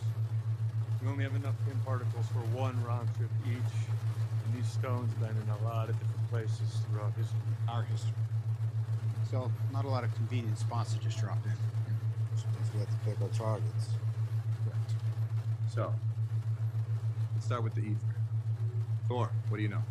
we 1.03 1.07
only 1.07 1.21
have 1.21 1.37
enough 1.37 1.53
Pym 1.69 1.77
particles 1.85 2.25
for 2.33 2.41
one 2.57 2.73
round 2.81 3.13
trip 3.13 3.29
each, 3.45 3.73
and 3.93 4.49
these 4.57 4.65
stones 4.65 5.13
have 5.13 5.21
been 5.21 5.37
in 5.37 5.49
a 5.53 5.61
lot 5.69 5.85
of 5.85 5.93
different 6.01 6.25
places 6.33 6.81
throughout 6.89 7.13
history. 7.13 7.45
Our 7.69 7.85
history. 7.93 8.17
So, 9.35 9.51
not 9.73 9.83
a 9.83 9.89
lot 9.89 10.05
of 10.05 10.15
convenient 10.15 10.57
spots 10.57 10.93
to 10.93 10.99
just 10.99 11.19
drop 11.19 11.39
in. 11.45 11.51
Suppose 12.37 12.73
we 12.73 12.79
have 12.79 12.89
to 12.89 12.95
pick 13.03 13.21
our 13.21 13.27
targets. 13.27 13.89
Correct. 14.63 14.93
So, 15.73 15.93
let's 17.33 17.45
start 17.45 17.61
with 17.61 17.75
the 17.75 17.81
Aether. 17.81 18.15
Thor, 19.09 19.29
what 19.49 19.57
do 19.57 19.63
you 19.63 19.67
know? 19.67 19.81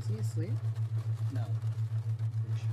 Is 0.00 0.08
he 0.08 0.18
asleep? 0.18 0.50
No. 1.32 1.44
Pretty 2.42 2.60
sure 2.60 2.70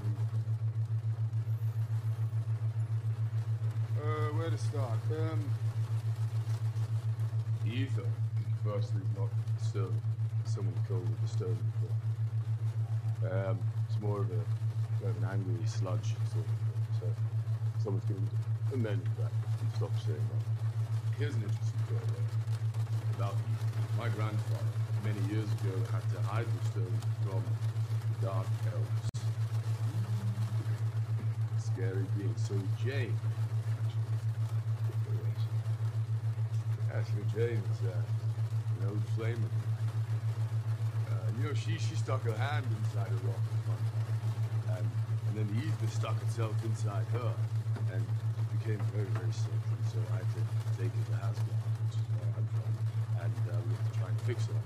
Uh, 4.03 4.33
where 4.35 4.49
to 4.49 4.57
start? 4.57 4.99
Um, 5.11 5.43
the 7.63 7.83
Aether, 7.83 8.09
firstly, 8.63 9.01
is 9.01 9.15
not 9.15 9.29
stone. 9.61 10.01
Someone 10.47 10.75
cold 10.87 11.01
with 11.01 11.21
the 11.21 11.27
stone 11.27 11.57
before. 13.19 13.49
Um, 13.49 13.59
it's 13.89 13.99
more 13.99 14.19
of 14.19 14.29
a 14.29 14.41
kind 15.01 15.09
of 15.09 15.17
an 15.17 15.29
angry 15.29 15.65
sludge 15.65 16.13
sort 16.31 16.45
of 16.45 16.99
thing. 17.01 17.15
So 17.83 17.84
going 18.07 18.27
to 18.27 18.75
amend 18.75 19.01
that 19.19 19.31
and 19.31 19.69
stop 19.75 19.91
saying 20.05 20.27
that. 20.31 20.43
Here's 21.17 21.35
an 21.35 21.43
interesting 21.43 21.79
story 21.87 22.01
about. 23.17 23.35
My 23.97 24.09
grandfather, 24.09 24.75
many 25.03 25.19
years 25.31 25.47
ago, 25.63 25.71
had 25.91 26.03
to 26.13 26.21
hide 26.27 26.45
the 26.45 26.65
stone 26.67 26.99
from 27.23 27.41
the 27.41 28.27
dark 28.27 28.47
elves. 28.73 29.09
Scary 31.57 32.05
being. 32.17 32.35
So 32.37 32.55
Jane 32.83 33.15
Ashley 36.95 37.25
Jane 37.35 37.59
is 37.59 37.81
uh, 37.87 37.91
an 37.91 38.87
old 38.87 39.03
flame 39.17 39.35
of. 39.35 39.51
Uh, 41.11 41.27
you 41.37 41.43
know, 41.43 41.53
she 41.53 41.77
she 41.77 41.95
stuck 41.95 42.23
her 42.23 42.33
hand 42.33 42.65
inside 42.65 43.11
a 43.11 43.19
rock 43.27 43.43
at 43.51 43.61
one 43.67 43.83
time, 43.91 44.77
and 44.77 44.87
and 45.27 45.33
then 45.35 45.47
the 45.51 45.67
Aether 45.67 45.91
stuck 45.91 46.15
itself 46.23 46.55
inside 46.63 47.05
her, 47.11 47.33
and 47.35 47.64
became 48.65 48.81
very 48.89 49.05
very 49.13 49.31
sick. 49.31 49.61
And 49.69 49.85
so 49.85 49.99
I 50.09 50.17
had 50.17 50.29
to 50.33 50.41
take 50.73 50.89
her 50.89 51.05
to 51.13 51.15
Asgard, 51.21 51.69
which 51.85 52.01
is 52.01 52.05
where 52.17 52.33
I'm 52.33 52.47
from, 52.49 52.73
and 53.21 53.37
uh, 53.45 53.61
we 53.61 53.77
had 53.77 53.85
to 53.85 53.93
try 53.99 54.09
and 54.09 54.19
fix 54.25 54.47
her. 54.47 54.57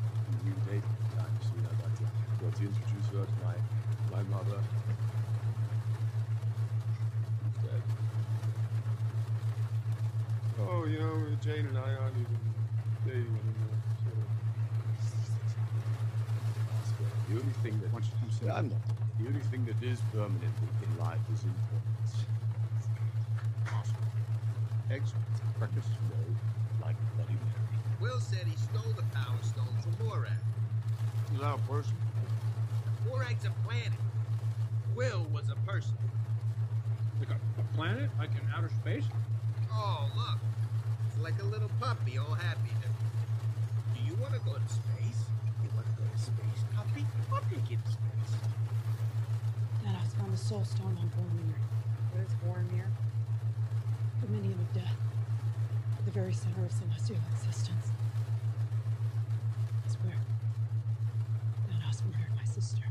We 0.44 0.52
redated 0.56 0.88
the 0.88 1.08
time, 1.20 1.36
so 1.44 1.52
we 1.52 1.62
had 1.68 1.76
got 1.84 1.92
to, 2.00 2.06
got 2.40 2.56
to 2.56 2.64
introduce 2.64 3.08
her 3.12 3.28
to 3.28 3.36
my 3.44 3.56
my 4.08 4.24
mother. 4.24 4.64
Dead. 7.60 7.84
Oh, 10.64 10.86
you 10.86 11.00
know, 11.00 11.36
Jane 11.44 11.68
and 11.68 11.78
I 11.78 11.92
aren't 12.00 12.16
even 12.16 12.40
dating 13.04 13.36
anymore. 13.36 13.80
So. 14.00 14.12
The 17.28 17.36
only 17.36 17.54
thing 17.64 17.80
that 17.84 17.92
yeah, 18.46 18.56
I'm 18.56 18.70
not. 18.70 18.80
The 19.20 19.28
only 19.28 19.42
thing 19.52 19.66
that 19.66 19.84
is 19.84 20.00
permanent 20.14 20.56
in 20.84 20.98
life 20.98 21.20
is 21.34 21.44
impermanence. 21.44 22.26
Eggs? 24.92 25.14
Breakfast? 25.60 25.90
No, 26.10 26.86
like 26.86 26.96
Bloody 27.16 27.34
Mary. 27.34 27.80
Quill 28.00 28.20
said 28.20 28.48
he 28.48 28.58
stole 28.58 28.92
the 28.94 29.04
power 29.14 29.38
stone 29.44 29.78
from 29.84 30.06
Morag. 30.08 30.32
Is 31.34 31.40
that 31.40 31.56
a 31.56 31.58
person? 31.72 31.94
Morag's 33.08 33.46
a 33.46 33.52
planet. 33.68 34.00
Quill 34.96 35.28
was 35.32 35.50
a 35.50 35.56
person. 35.70 35.96
Like 37.20 37.30
a, 37.30 37.62
a 37.62 37.76
planet? 37.76 38.10
Like 38.18 38.32
in 38.32 38.42
outer 38.56 38.72
space? 38.82 39.04
Oh, 39.72 40.10
look. 40.16 40.40
It's 41.08 41.22
like 41.22 41.40
a 41.40 41.46
little 41.46 41.70
puppy, 41.80 42.18
all 42.18 42.34
happy. 42.34 42.72
Do 43.94 44.02
you 44.02 44.16
want 44.16 44.34
to 44.34 44.40
go 44.40 44.54
to 44.54 44.70
space? 44.70 45.22
You 45.62 45.70
want 45.76 45.86
to 45.86 46.02
go 46.02 46.10
to 46.10 46.20
space, 46.20 46.64
puppy? 46.74 47.06
I'll 47.32 47.42
take 47.42 47.70
you 47.70 47.78
to 47.78 47.92
space. 47.92 48.34
Thanos 49.86 50.18
found 50.18 50.34
the 50.34 50.38
soul 50.38 50.64
stone 50.64 50.98
on 51.00 51.12
Vormir. 51.14 51.54
What 52.12 52.26
is 52.26 52.34
Vormir? 52.42 52.88
Dominion 54.30 54.60
of 54.60 54.74
death. 54.76 54.96
At 55.98 56.06
the 56.06 56.12
very 56.12 56.34
center 56.34 56.64
of 56.64 56.72
celestial 56.72 57.18
existence. 57.34 57.88
It's 59.88 59.96
where 59.96 60.14
Thanos 61.68 62.06
murdered 62.06 62.36
my 62.36 62.44
sister. 62.44 62.84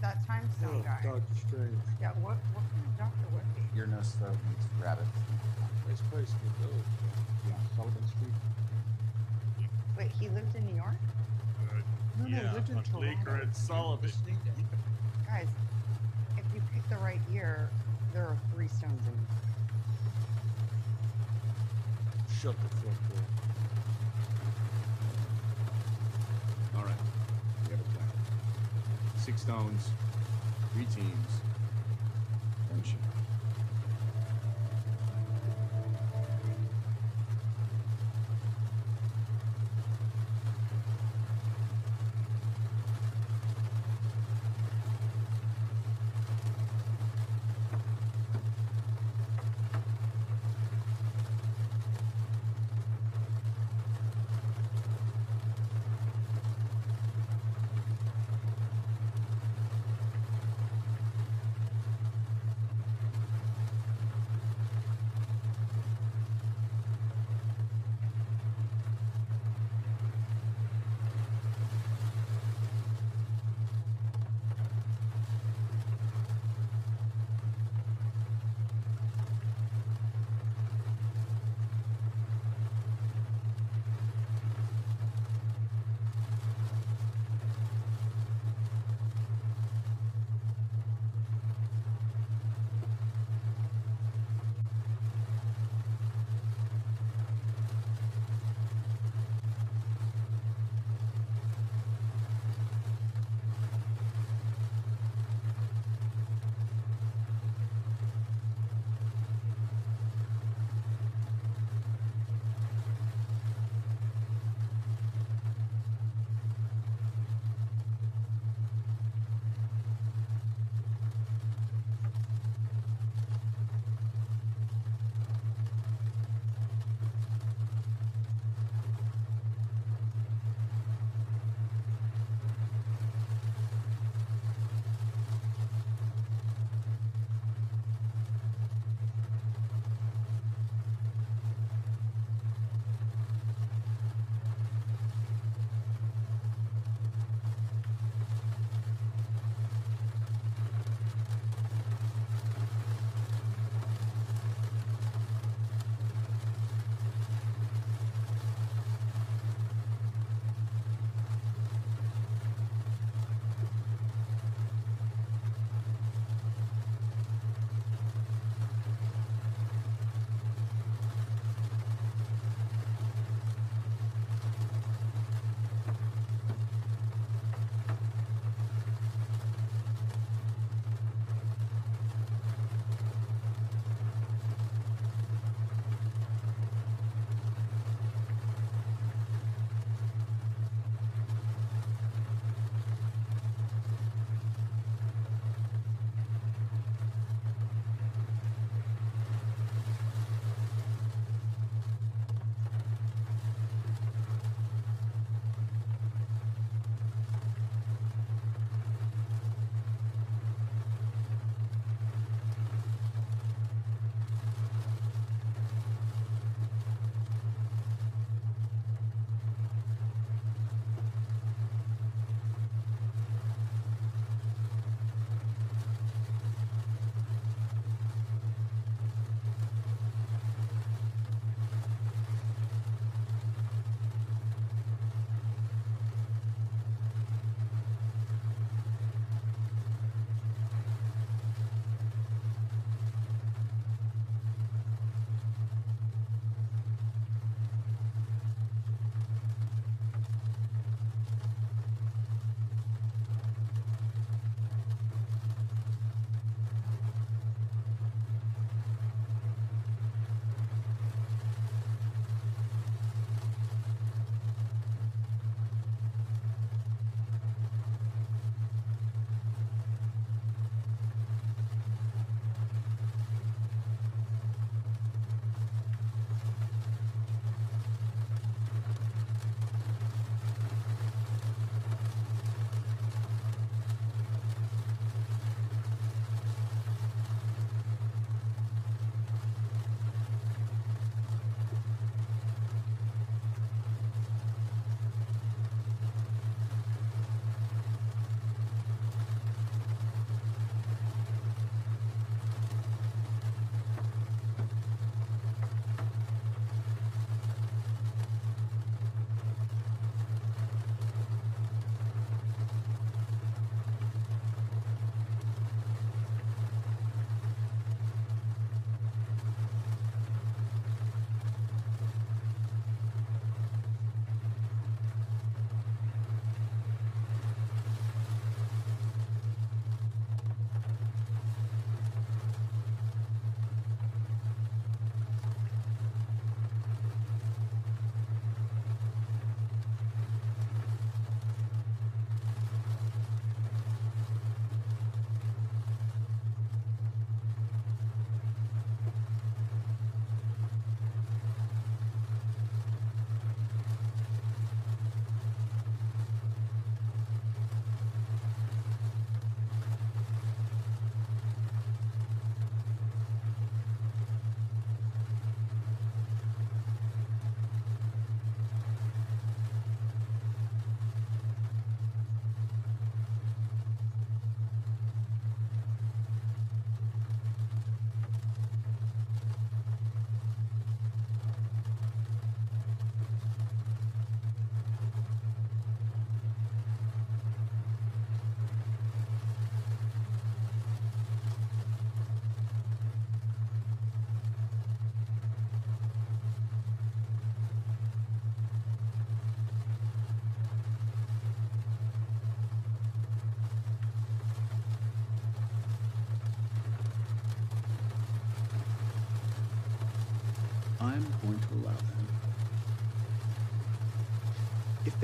That 0.00 0.26
time 0.26 0.48
stone 0.56 0.80
oh, 0.80 0.82
guy. 0.82 1.00
Doctor 1.02 1.20
Strange. 1.46 1.76
Yeah, 2.00 2.12
what 2.22 2.38
what 2.54 2.64
kind 2.72 2.86
of 2.88 2.96
doctor 2.96 3.28
was 3.34 3.44
he? 3.54 3.76
Your 3.76 3.86
nose 3.86 4.12
throat 4.12 4.30
uh, 4.30 4.48
meets 4.48 4.64
rabbit. 4.82 5.04
Nice 5.86 6.00
place 6.10 6.30
to 6.30 6.64
go. 6.64 6.72
Yeah, 7.46 7.76
Sullivan 7.76 8.06
Street. 8.06 8.32
Wait, 9.98 10.10
he 10.18 10.30
lived 10.30 10.56
in 10.56 10.64
New 10.64 10.76
York? 10.76 10.96
No, 12.24 12.30
no, 12.30 12.42
yeah, 12.42 12.52
lived 12.54 12.70
in 12.70 12.76
on 12.78 12.84
Bleecker 12.92 13.24
Toronto. 13.24 13.42
and 13.42 13.54
Sullivan. 13.56 14.10
Guys, 15.26 15.46
if 16.38 16.44
you 16.54 16.62
pick 16.72 16.88
the 16.88 16.96
right 16.96 17.20
year, 17.32 17.68
there 18.14 18.22
are 18.22 18.36
three 18.54 18.68
stones 18.68 19.00
in 19.06 19.14
Shut 22.40 22.54
the 22.62 22.68
front 22.68 22.98
door. 23.08 23.24
All 26.76 26.84
right, 26.84 26.94
we 27.66 27.70
have 27.72 27.80
a 27.80 27.84
plan. 27.84 28.08
Six 29.18 29.42
stones, 29.42 29.90
three 30.72 30.86
teams, 30.86 31.40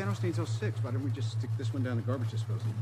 Thanos 0.00 0.22
needs 0.22 0.38
all 0.38 0.46
six, 0.46 0.82
why 0.82 0.90
don't 0.92 1.04
we 1.04 1.10
just 1.10 1.32
stick 1.32 1.50
this 1.58 1.74
one 1.74 1.82
down 1.82 1.96
the 1.96 2.02
garbage 2.02 2.30
disposal? 2.30 2.72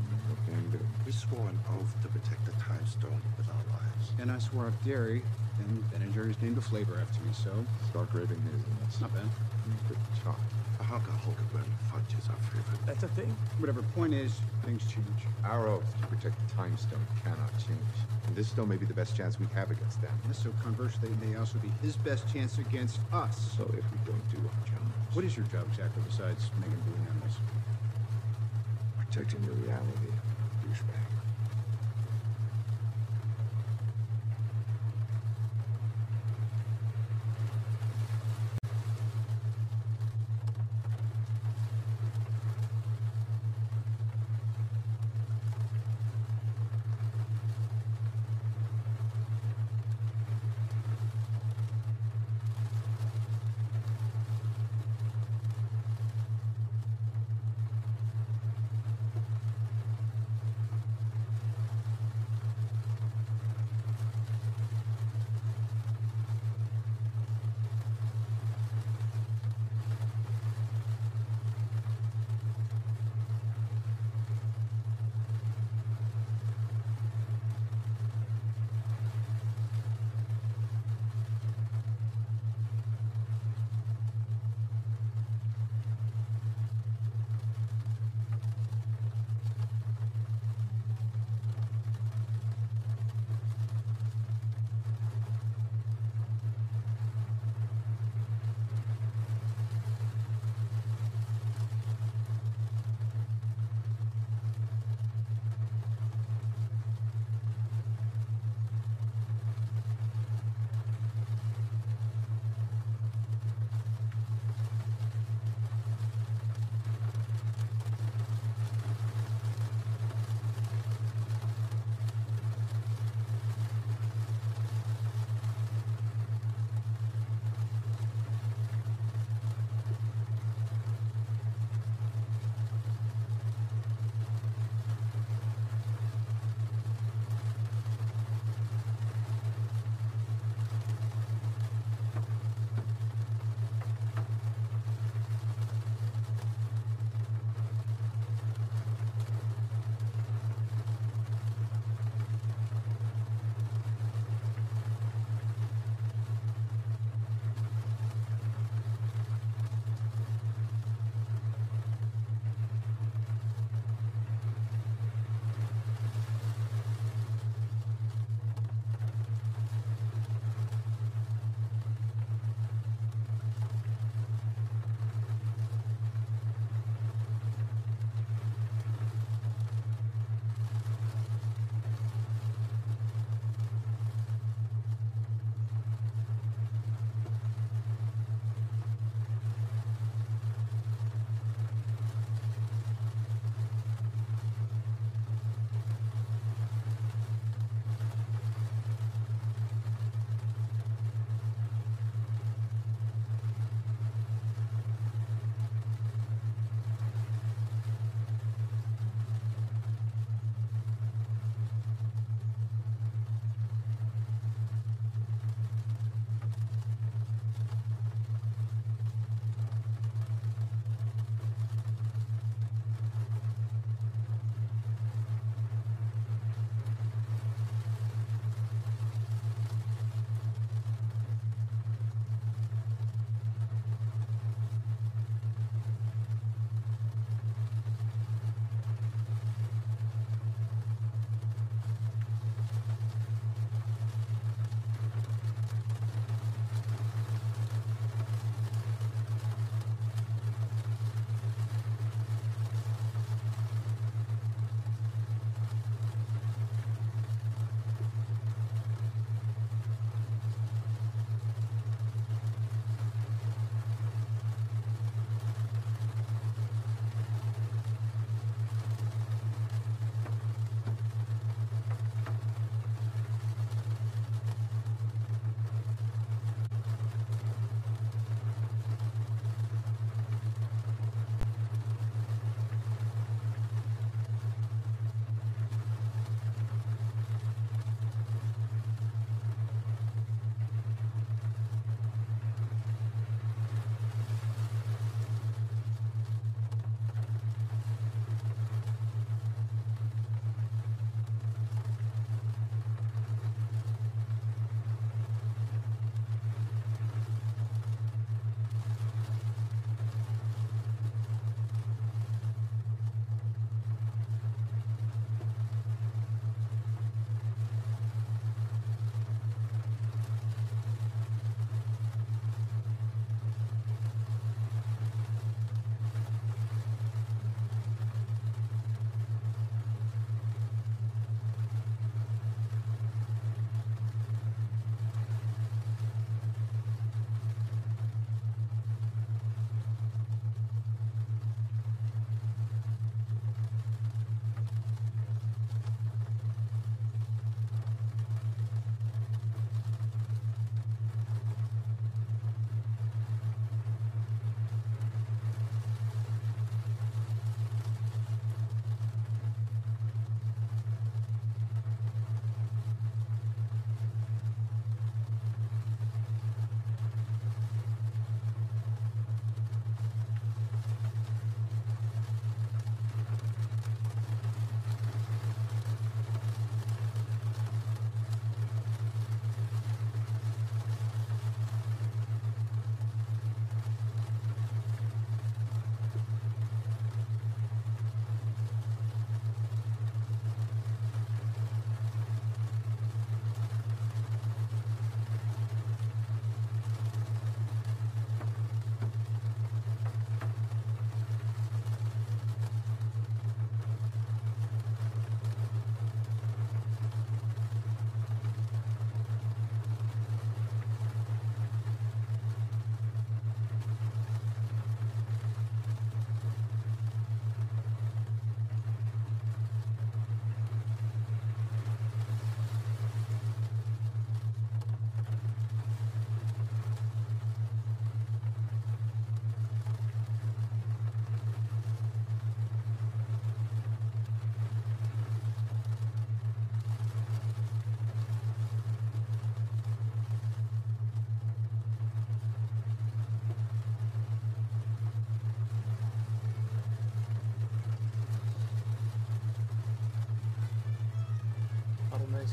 Okay, 0.47 0.55
I'm. 0.55 0.71
We 1.05 1.11
swore 1.11 1.49
an 1.49 1.59
oath 1.75 1.93
to 2.01 2.07
protect 2.07 2.45
the 2.45 2.53
time 2.53 2.85
stone 2.87 3.21
with 3.35 3.45
our 3.49 3.75
lives. 3.75 4.11
And 4.21 4.31
I 4.31 4.39
swore 4.39 4.67
off 4.67 4.73
dairy, 4.85 5.21
and 5.59 5.91
Ben 5.91 6.01
and 6.01 6.13
Jerry's 6.13 6.41
named 6.41 6.57
a 6.57 6.61
flavor 6.61 6.95
after 6.95 7.21
me, 7.25 7.31
so. 7.33 7.51
Stark 7.89 8.13
Raving 8.13 8.39
hazelnuts. 8.39 9.01
Not 9.01 9.13
bad. 9.13 9.27
Good 9.89 9.97
chop. 10.23 10.39
The 10.77 10.85
Hunka 10.85 11.11
Hulkaburn 11.19 11.67
fudge 11.91 12.17
is 12.17 12.29
our 12.29 12.39
favorite. 12.55 12.85
That's 12.85 13.03
a 13.03 13.09
thing. 13.09 13.35
Whatever. 13.57 13.81
Point 13.95 14.13
is, 14.13 14.31
things 14.63 14.85
change. 14.85 15.27
Our 15.43 15.67
oath 15.67 15.83
to 15.99 16.07
protect 16.07 16.39
the 16.47 16.55
time 16.55 16.77
stone 16.77 17.05
cannot 17.21 17.51
change. 17.59 17.95
And 18.27 18.35
this 18.35 18.47
stone 18.47 18.69
may 18.69 18.77
be 18.77 18.85
the 18.85 18.93
best 18.93 19.17
chance 19.17 19.37
we 19.37 19.47
have 19.47 19.71
against 19.71 20.01
them. 20.01 20.17
Yes, 20.25 20.41
so 20.41 20.53
conversely, 20.63 21.09
it 21.09 21.27
may 21.27 21.35
also 21.35 21.57
be 21.57 21.67
his 21.81 21.97
best 21.97 22.31
chance 22.31 22.59
against 22.59 22.99
us. 23.11 23.57
So 23.57 23.63
if 23.63 23.83
we 23.91 23.99
don't 24.05 24.23
do 24.31 24.37
our 24.37 24.67
job, 24.67 24.68
What 25.13 25.25
is 25.25 25.35
your 25.35 25.45
job 25.47 25.65
exactly 25.69 26.03
besides 26.05 26.51
making 26.59 26.79
blue 26.81 26.93
animals? 27.09 27.37
protecting 29.11 29.41
the 29.41 29.51
reality, 29.53 30.18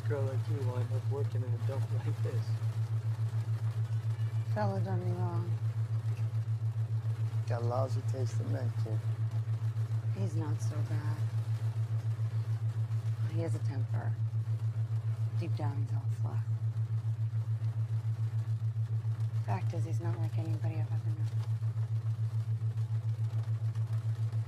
girl 0.09 0.23
like 0.23 0.39
you 0.49 0.57
wind 0.71 0.87
up 0.95 1.03
working 1.11 1.43
in 1.43 1.49
a 1.49 1.69
dump 1.69 1.83
like 2.07 2.23
this? 2.23 2.45
Fella 4.55 4.81
done 4.81 5.05
me 5.05 5.13
wrong. 5.19 5.51
Got 7.49 7.63
a 7.63 7.65
lousy 7.67 8.01
taste 8.13 8.41
in 8.41 8.53
men, 8.53 8.71
kid. 8.85 8.99
He's 10.19 10.37
not 10.37 10.61
so 10.63 10.77
bad. 10.89 11.19
He 13.35 13.43
has 13.43 13.55
a 13.55 13.59
temper. 13.59 14.13
Deep 15.41 15.55
down, 15.57 15.77
he's 15.81 15.93
all 15.93 16.05
fluff. 16.23 16.39
Fact 19.47 19.75
is, 19.75 19.85
he's 19.85 20.01
not 20.01 20.19
like 20.21 20.39
anybody 20.39 20.75
I've 20.77 20.93
ever 20.93 21.11
known. 21.19 21.31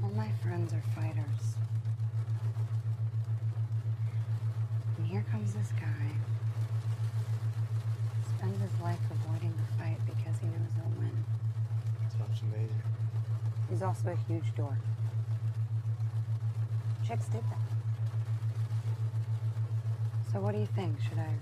All 0.03 0.11
my 0.11 0.31
friends 0.43 0.73
are 0.73 0.83
fighters. 0.95 1.08
This 5.55 5.73
guy. 5.81 6.09
Spends 8.37 8.61
his 8.61 8.81
life 8.81 8.99
avoiding 9.11 9.53
the 9.57 9.83
fight 9.83 9.99
because 10.07 10.39
he 10.41 10.47
knows 10.47 10.73
he'll 10.77 11.01
win. 11.01 11.25
Sounds 12.17 12.43
amazing. 12.43 12.83
He's 13.71 13.83
also 13.83 14.11
a 14.11 14.17
huge 14.31 14.55
dork. 14.57 14.79
Chicks 17.07 17.27
did 17.27 17.43
that. 17.43 17.59
So 20.33 20.41
what 20.41 20.53
do 20.53 20.61
you 20.61 20.69
think? 20.77 21.01
Should 21.01 21.19
I 21.19 21.33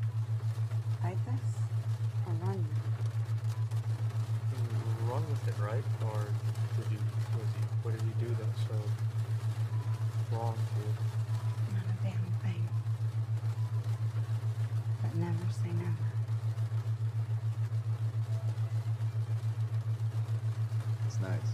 fight 1.02 1.18
this 1.26 1.50
or 2.26 2.32
run? 2.46 2.64
Run 5.10 5.22
with 5.28 5.48
it, 5.48 5.54
right? 5.62 5.84
Or 6.06 6.18
did 6.76 6.90
you, 6.92 6.98
was 7.34 7.50
he, 7.52 7.62
what 7.82 7.92
did 7.92 8.02
he 8.02 8.24
do 8.24 8.34
that's 8.38 8.62
so 8.62 8.78
wrong 10.32 10.54
to 10.54 10.80
you? 10.80 10.92
Not 11.74 11.84
a 11.84 11.96
damn 12.02 12.26
thing. 12.42 12.68
But 15.02 15.14
never 15.14 15.52
say 15.52 15.70
never. 15.70 16.08
It's 21.06 21.20
nice. 21.20 21.52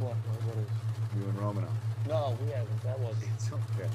What, 0.00 0.14
what, 0.14 0.42
what 0.46 0.56
is? 0.58 0.70
You 1.16 1.28
and 1.28 1.38
Romanoff. 1.38 1.70
No, 2.08 2.36
we 2.42 2.50
haven't. 2.50 2.82
That 2.82 2.98
wasn't. 2.98 3.30
It's 3.34 3.52
okay. 3.52 3.88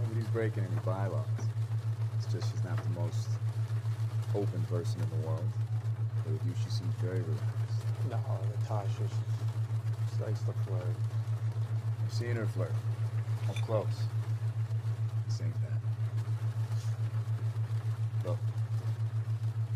Nobody's 0.00 0.25
breaking 0.36 0.64
any 0.70 0.80
bylaws. 0.84 1.24
It's 2.18 2.30
just 2.30 2.52
she's 2.52 2.62
not 2.62 2.76
the 2.76 3.00
most 3.00 3.28
open 4.34 4.62
person 4.68 5.00
in 5.00 5.08
the 5.18 5.26
world. 5.26 5.48
But 6.22 6.32
with 6.34 6.44
you, 6.44 6.52
she 6.62 6.68
seems 6.68 6.94
very 7.00 7.22
relaxed. 7.22 7.80
No, 8.10 8.20
Natasha, 8.60 9.08
she 10.14 10.22
likes 10.22 10.40
to 10.40 10.52
flirt. 10.66 10.82
I've 12.04 12.12
seen 12.12 12.36
her 12.36 12.44
flirt. 12.48 12.74
Up 13.48 13.56
close. 13.64 13.86
This 15.24 15.40
ain't 15.40 15.54
that. 15.54 15.80
Look, 18.28 18.38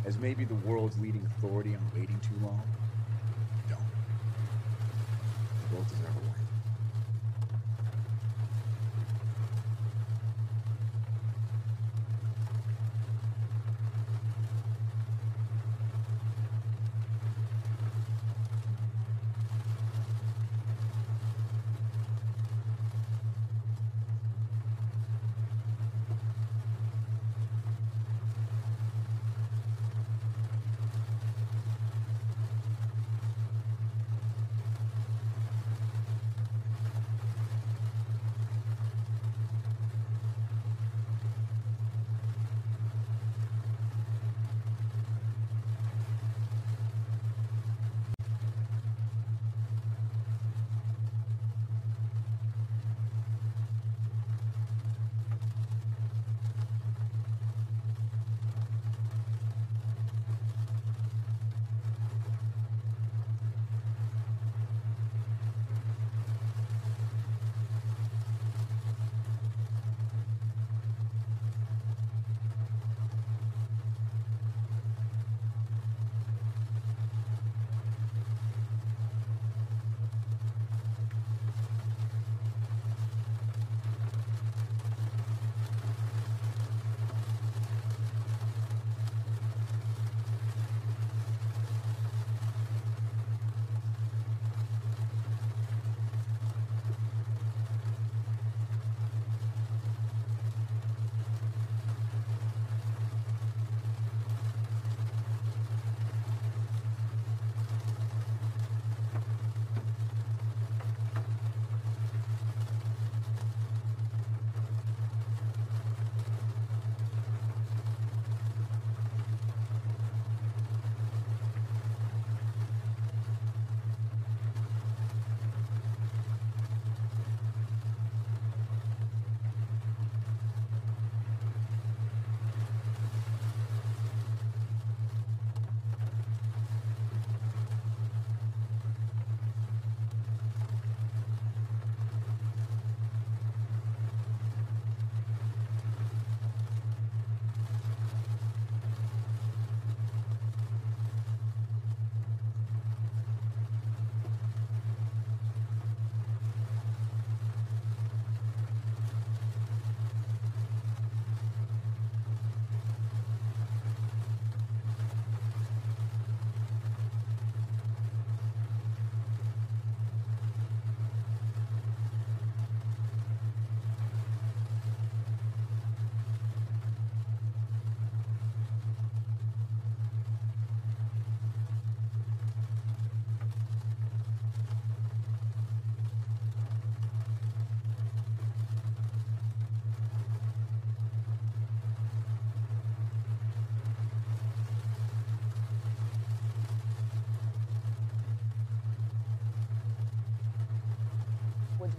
as 0.04 0.18
maybe 0.18 0.44
the 0.44 0.56
world's 0.56 0.98
leading 0.98 1.26
authority 1.38 1.74
on 1.74 1.80
waiting 1.98 2.20
too 2.20 2.36
long, 2.44 2.62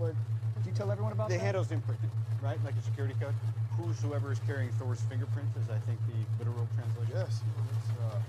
Woodward, 0.01 0.17
did 0.57 0.65
you 0.65 0.73
tell 0.73 0.91
everyone 0.91 1.13
about 1.13 1.29
The 1.29 1.37
that? 1.37 1.43
handle's 1.45 1.71
imprinted, 1.71 2.09
right? 2.41 2.57
Like 2.65 2.73
a 2.73 2.81
security 2.81 3.13
code? 3.21 3.35
who's 3.77 3.99
whoever 4.01 4.31
is 4.31 4.39
carrying 4.45 4.69
Thor's 4.73 5.01
fingerprints 5.01 5.55
is, 5.57 5.69
I 5.69 5.77
think, 5.85 5.97
the 6.07 6.43
literal 6.43 6.67
translation. 6.75 7.13
Yes, 7.15 7.41
it's 7.77 7.89
a 8.01 8.15
uh, 8.15 8.19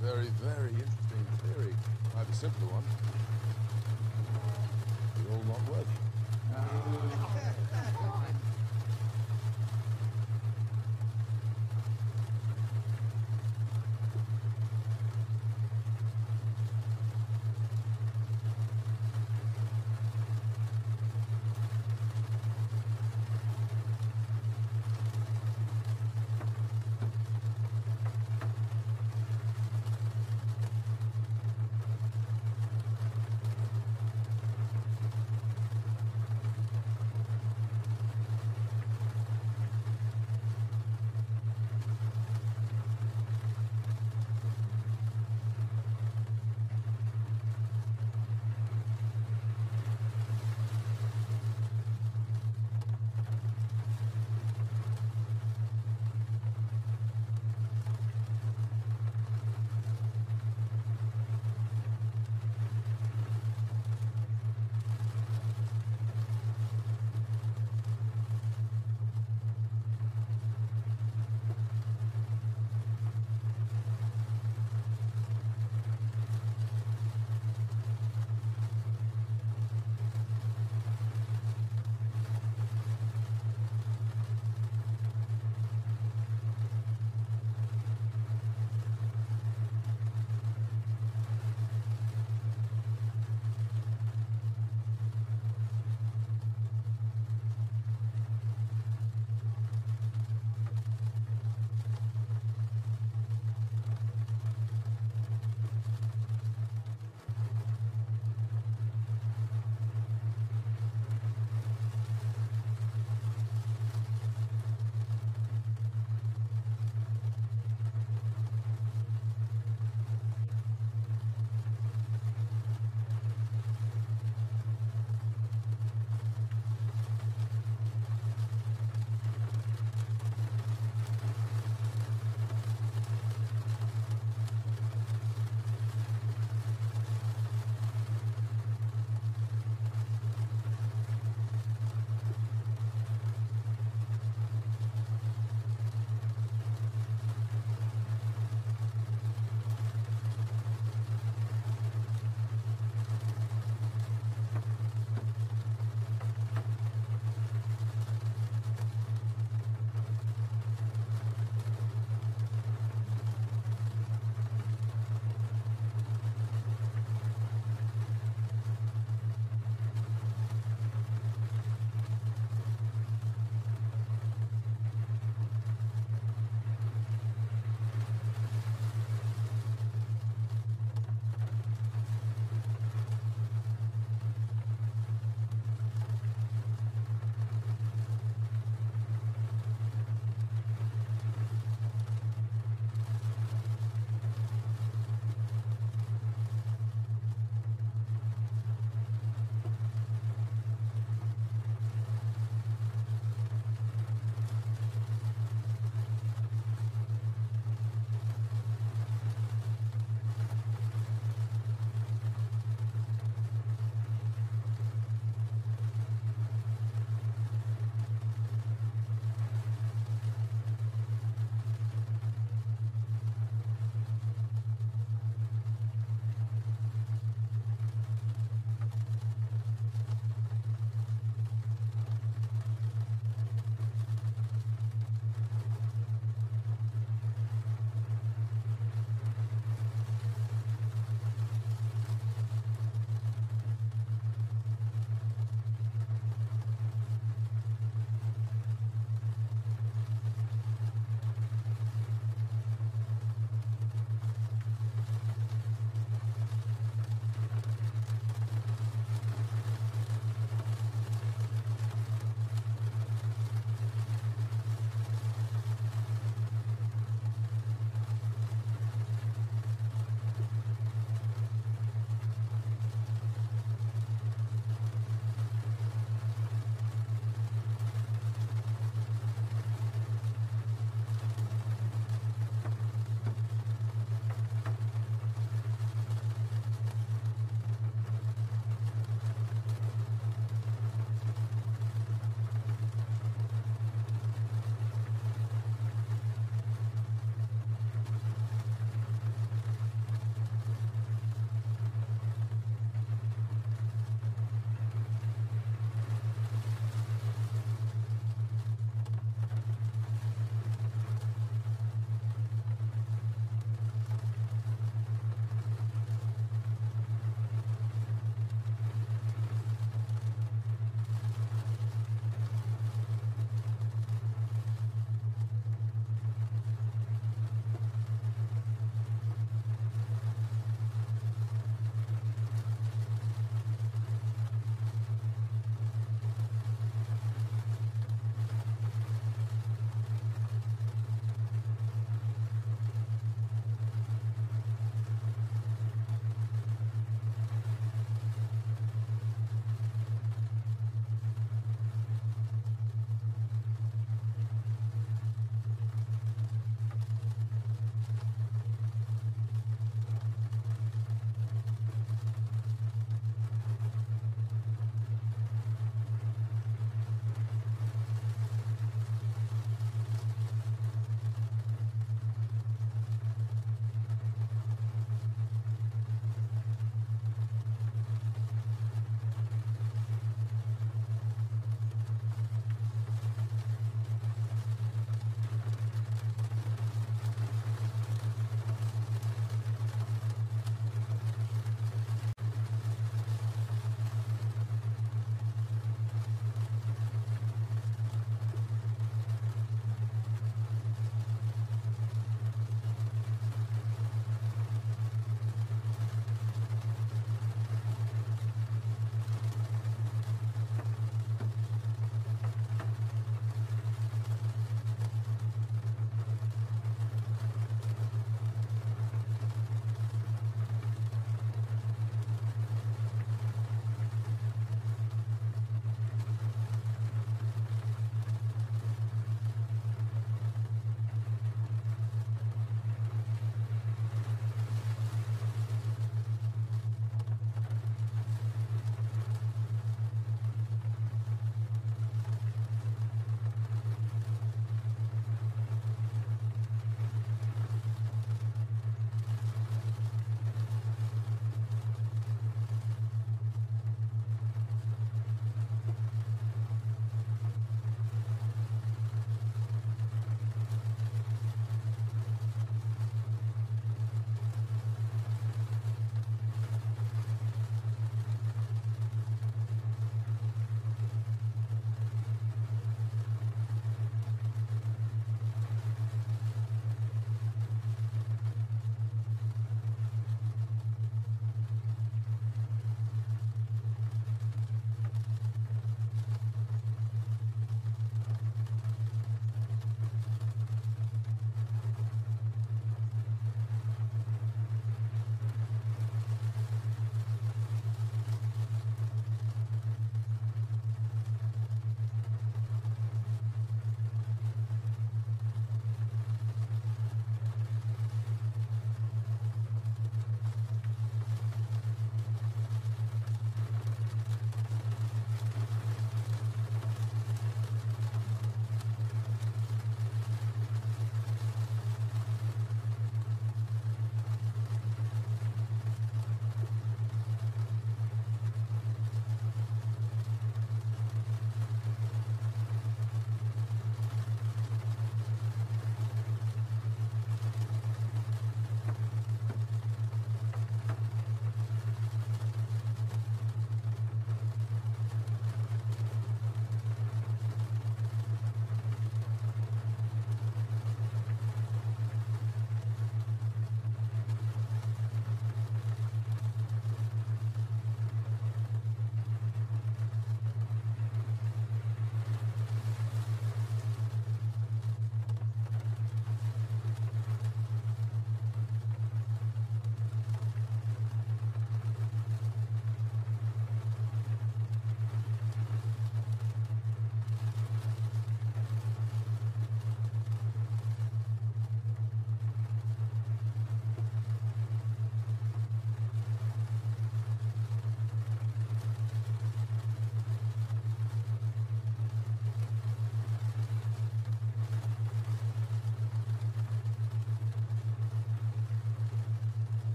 very, 0.00 0.28
very 0.40 0.70
interesting 0.70 1.26
theory. 1.42 1.74
I 2.14 2.18
have 2.18 2.30
a 2.30 2.34
simpler 2.34 2.68
one. 2.68 2.84
You're 5.20 5.32
all 5.36 5.44
not 5.44 5.60
worthy. 5.68 5.96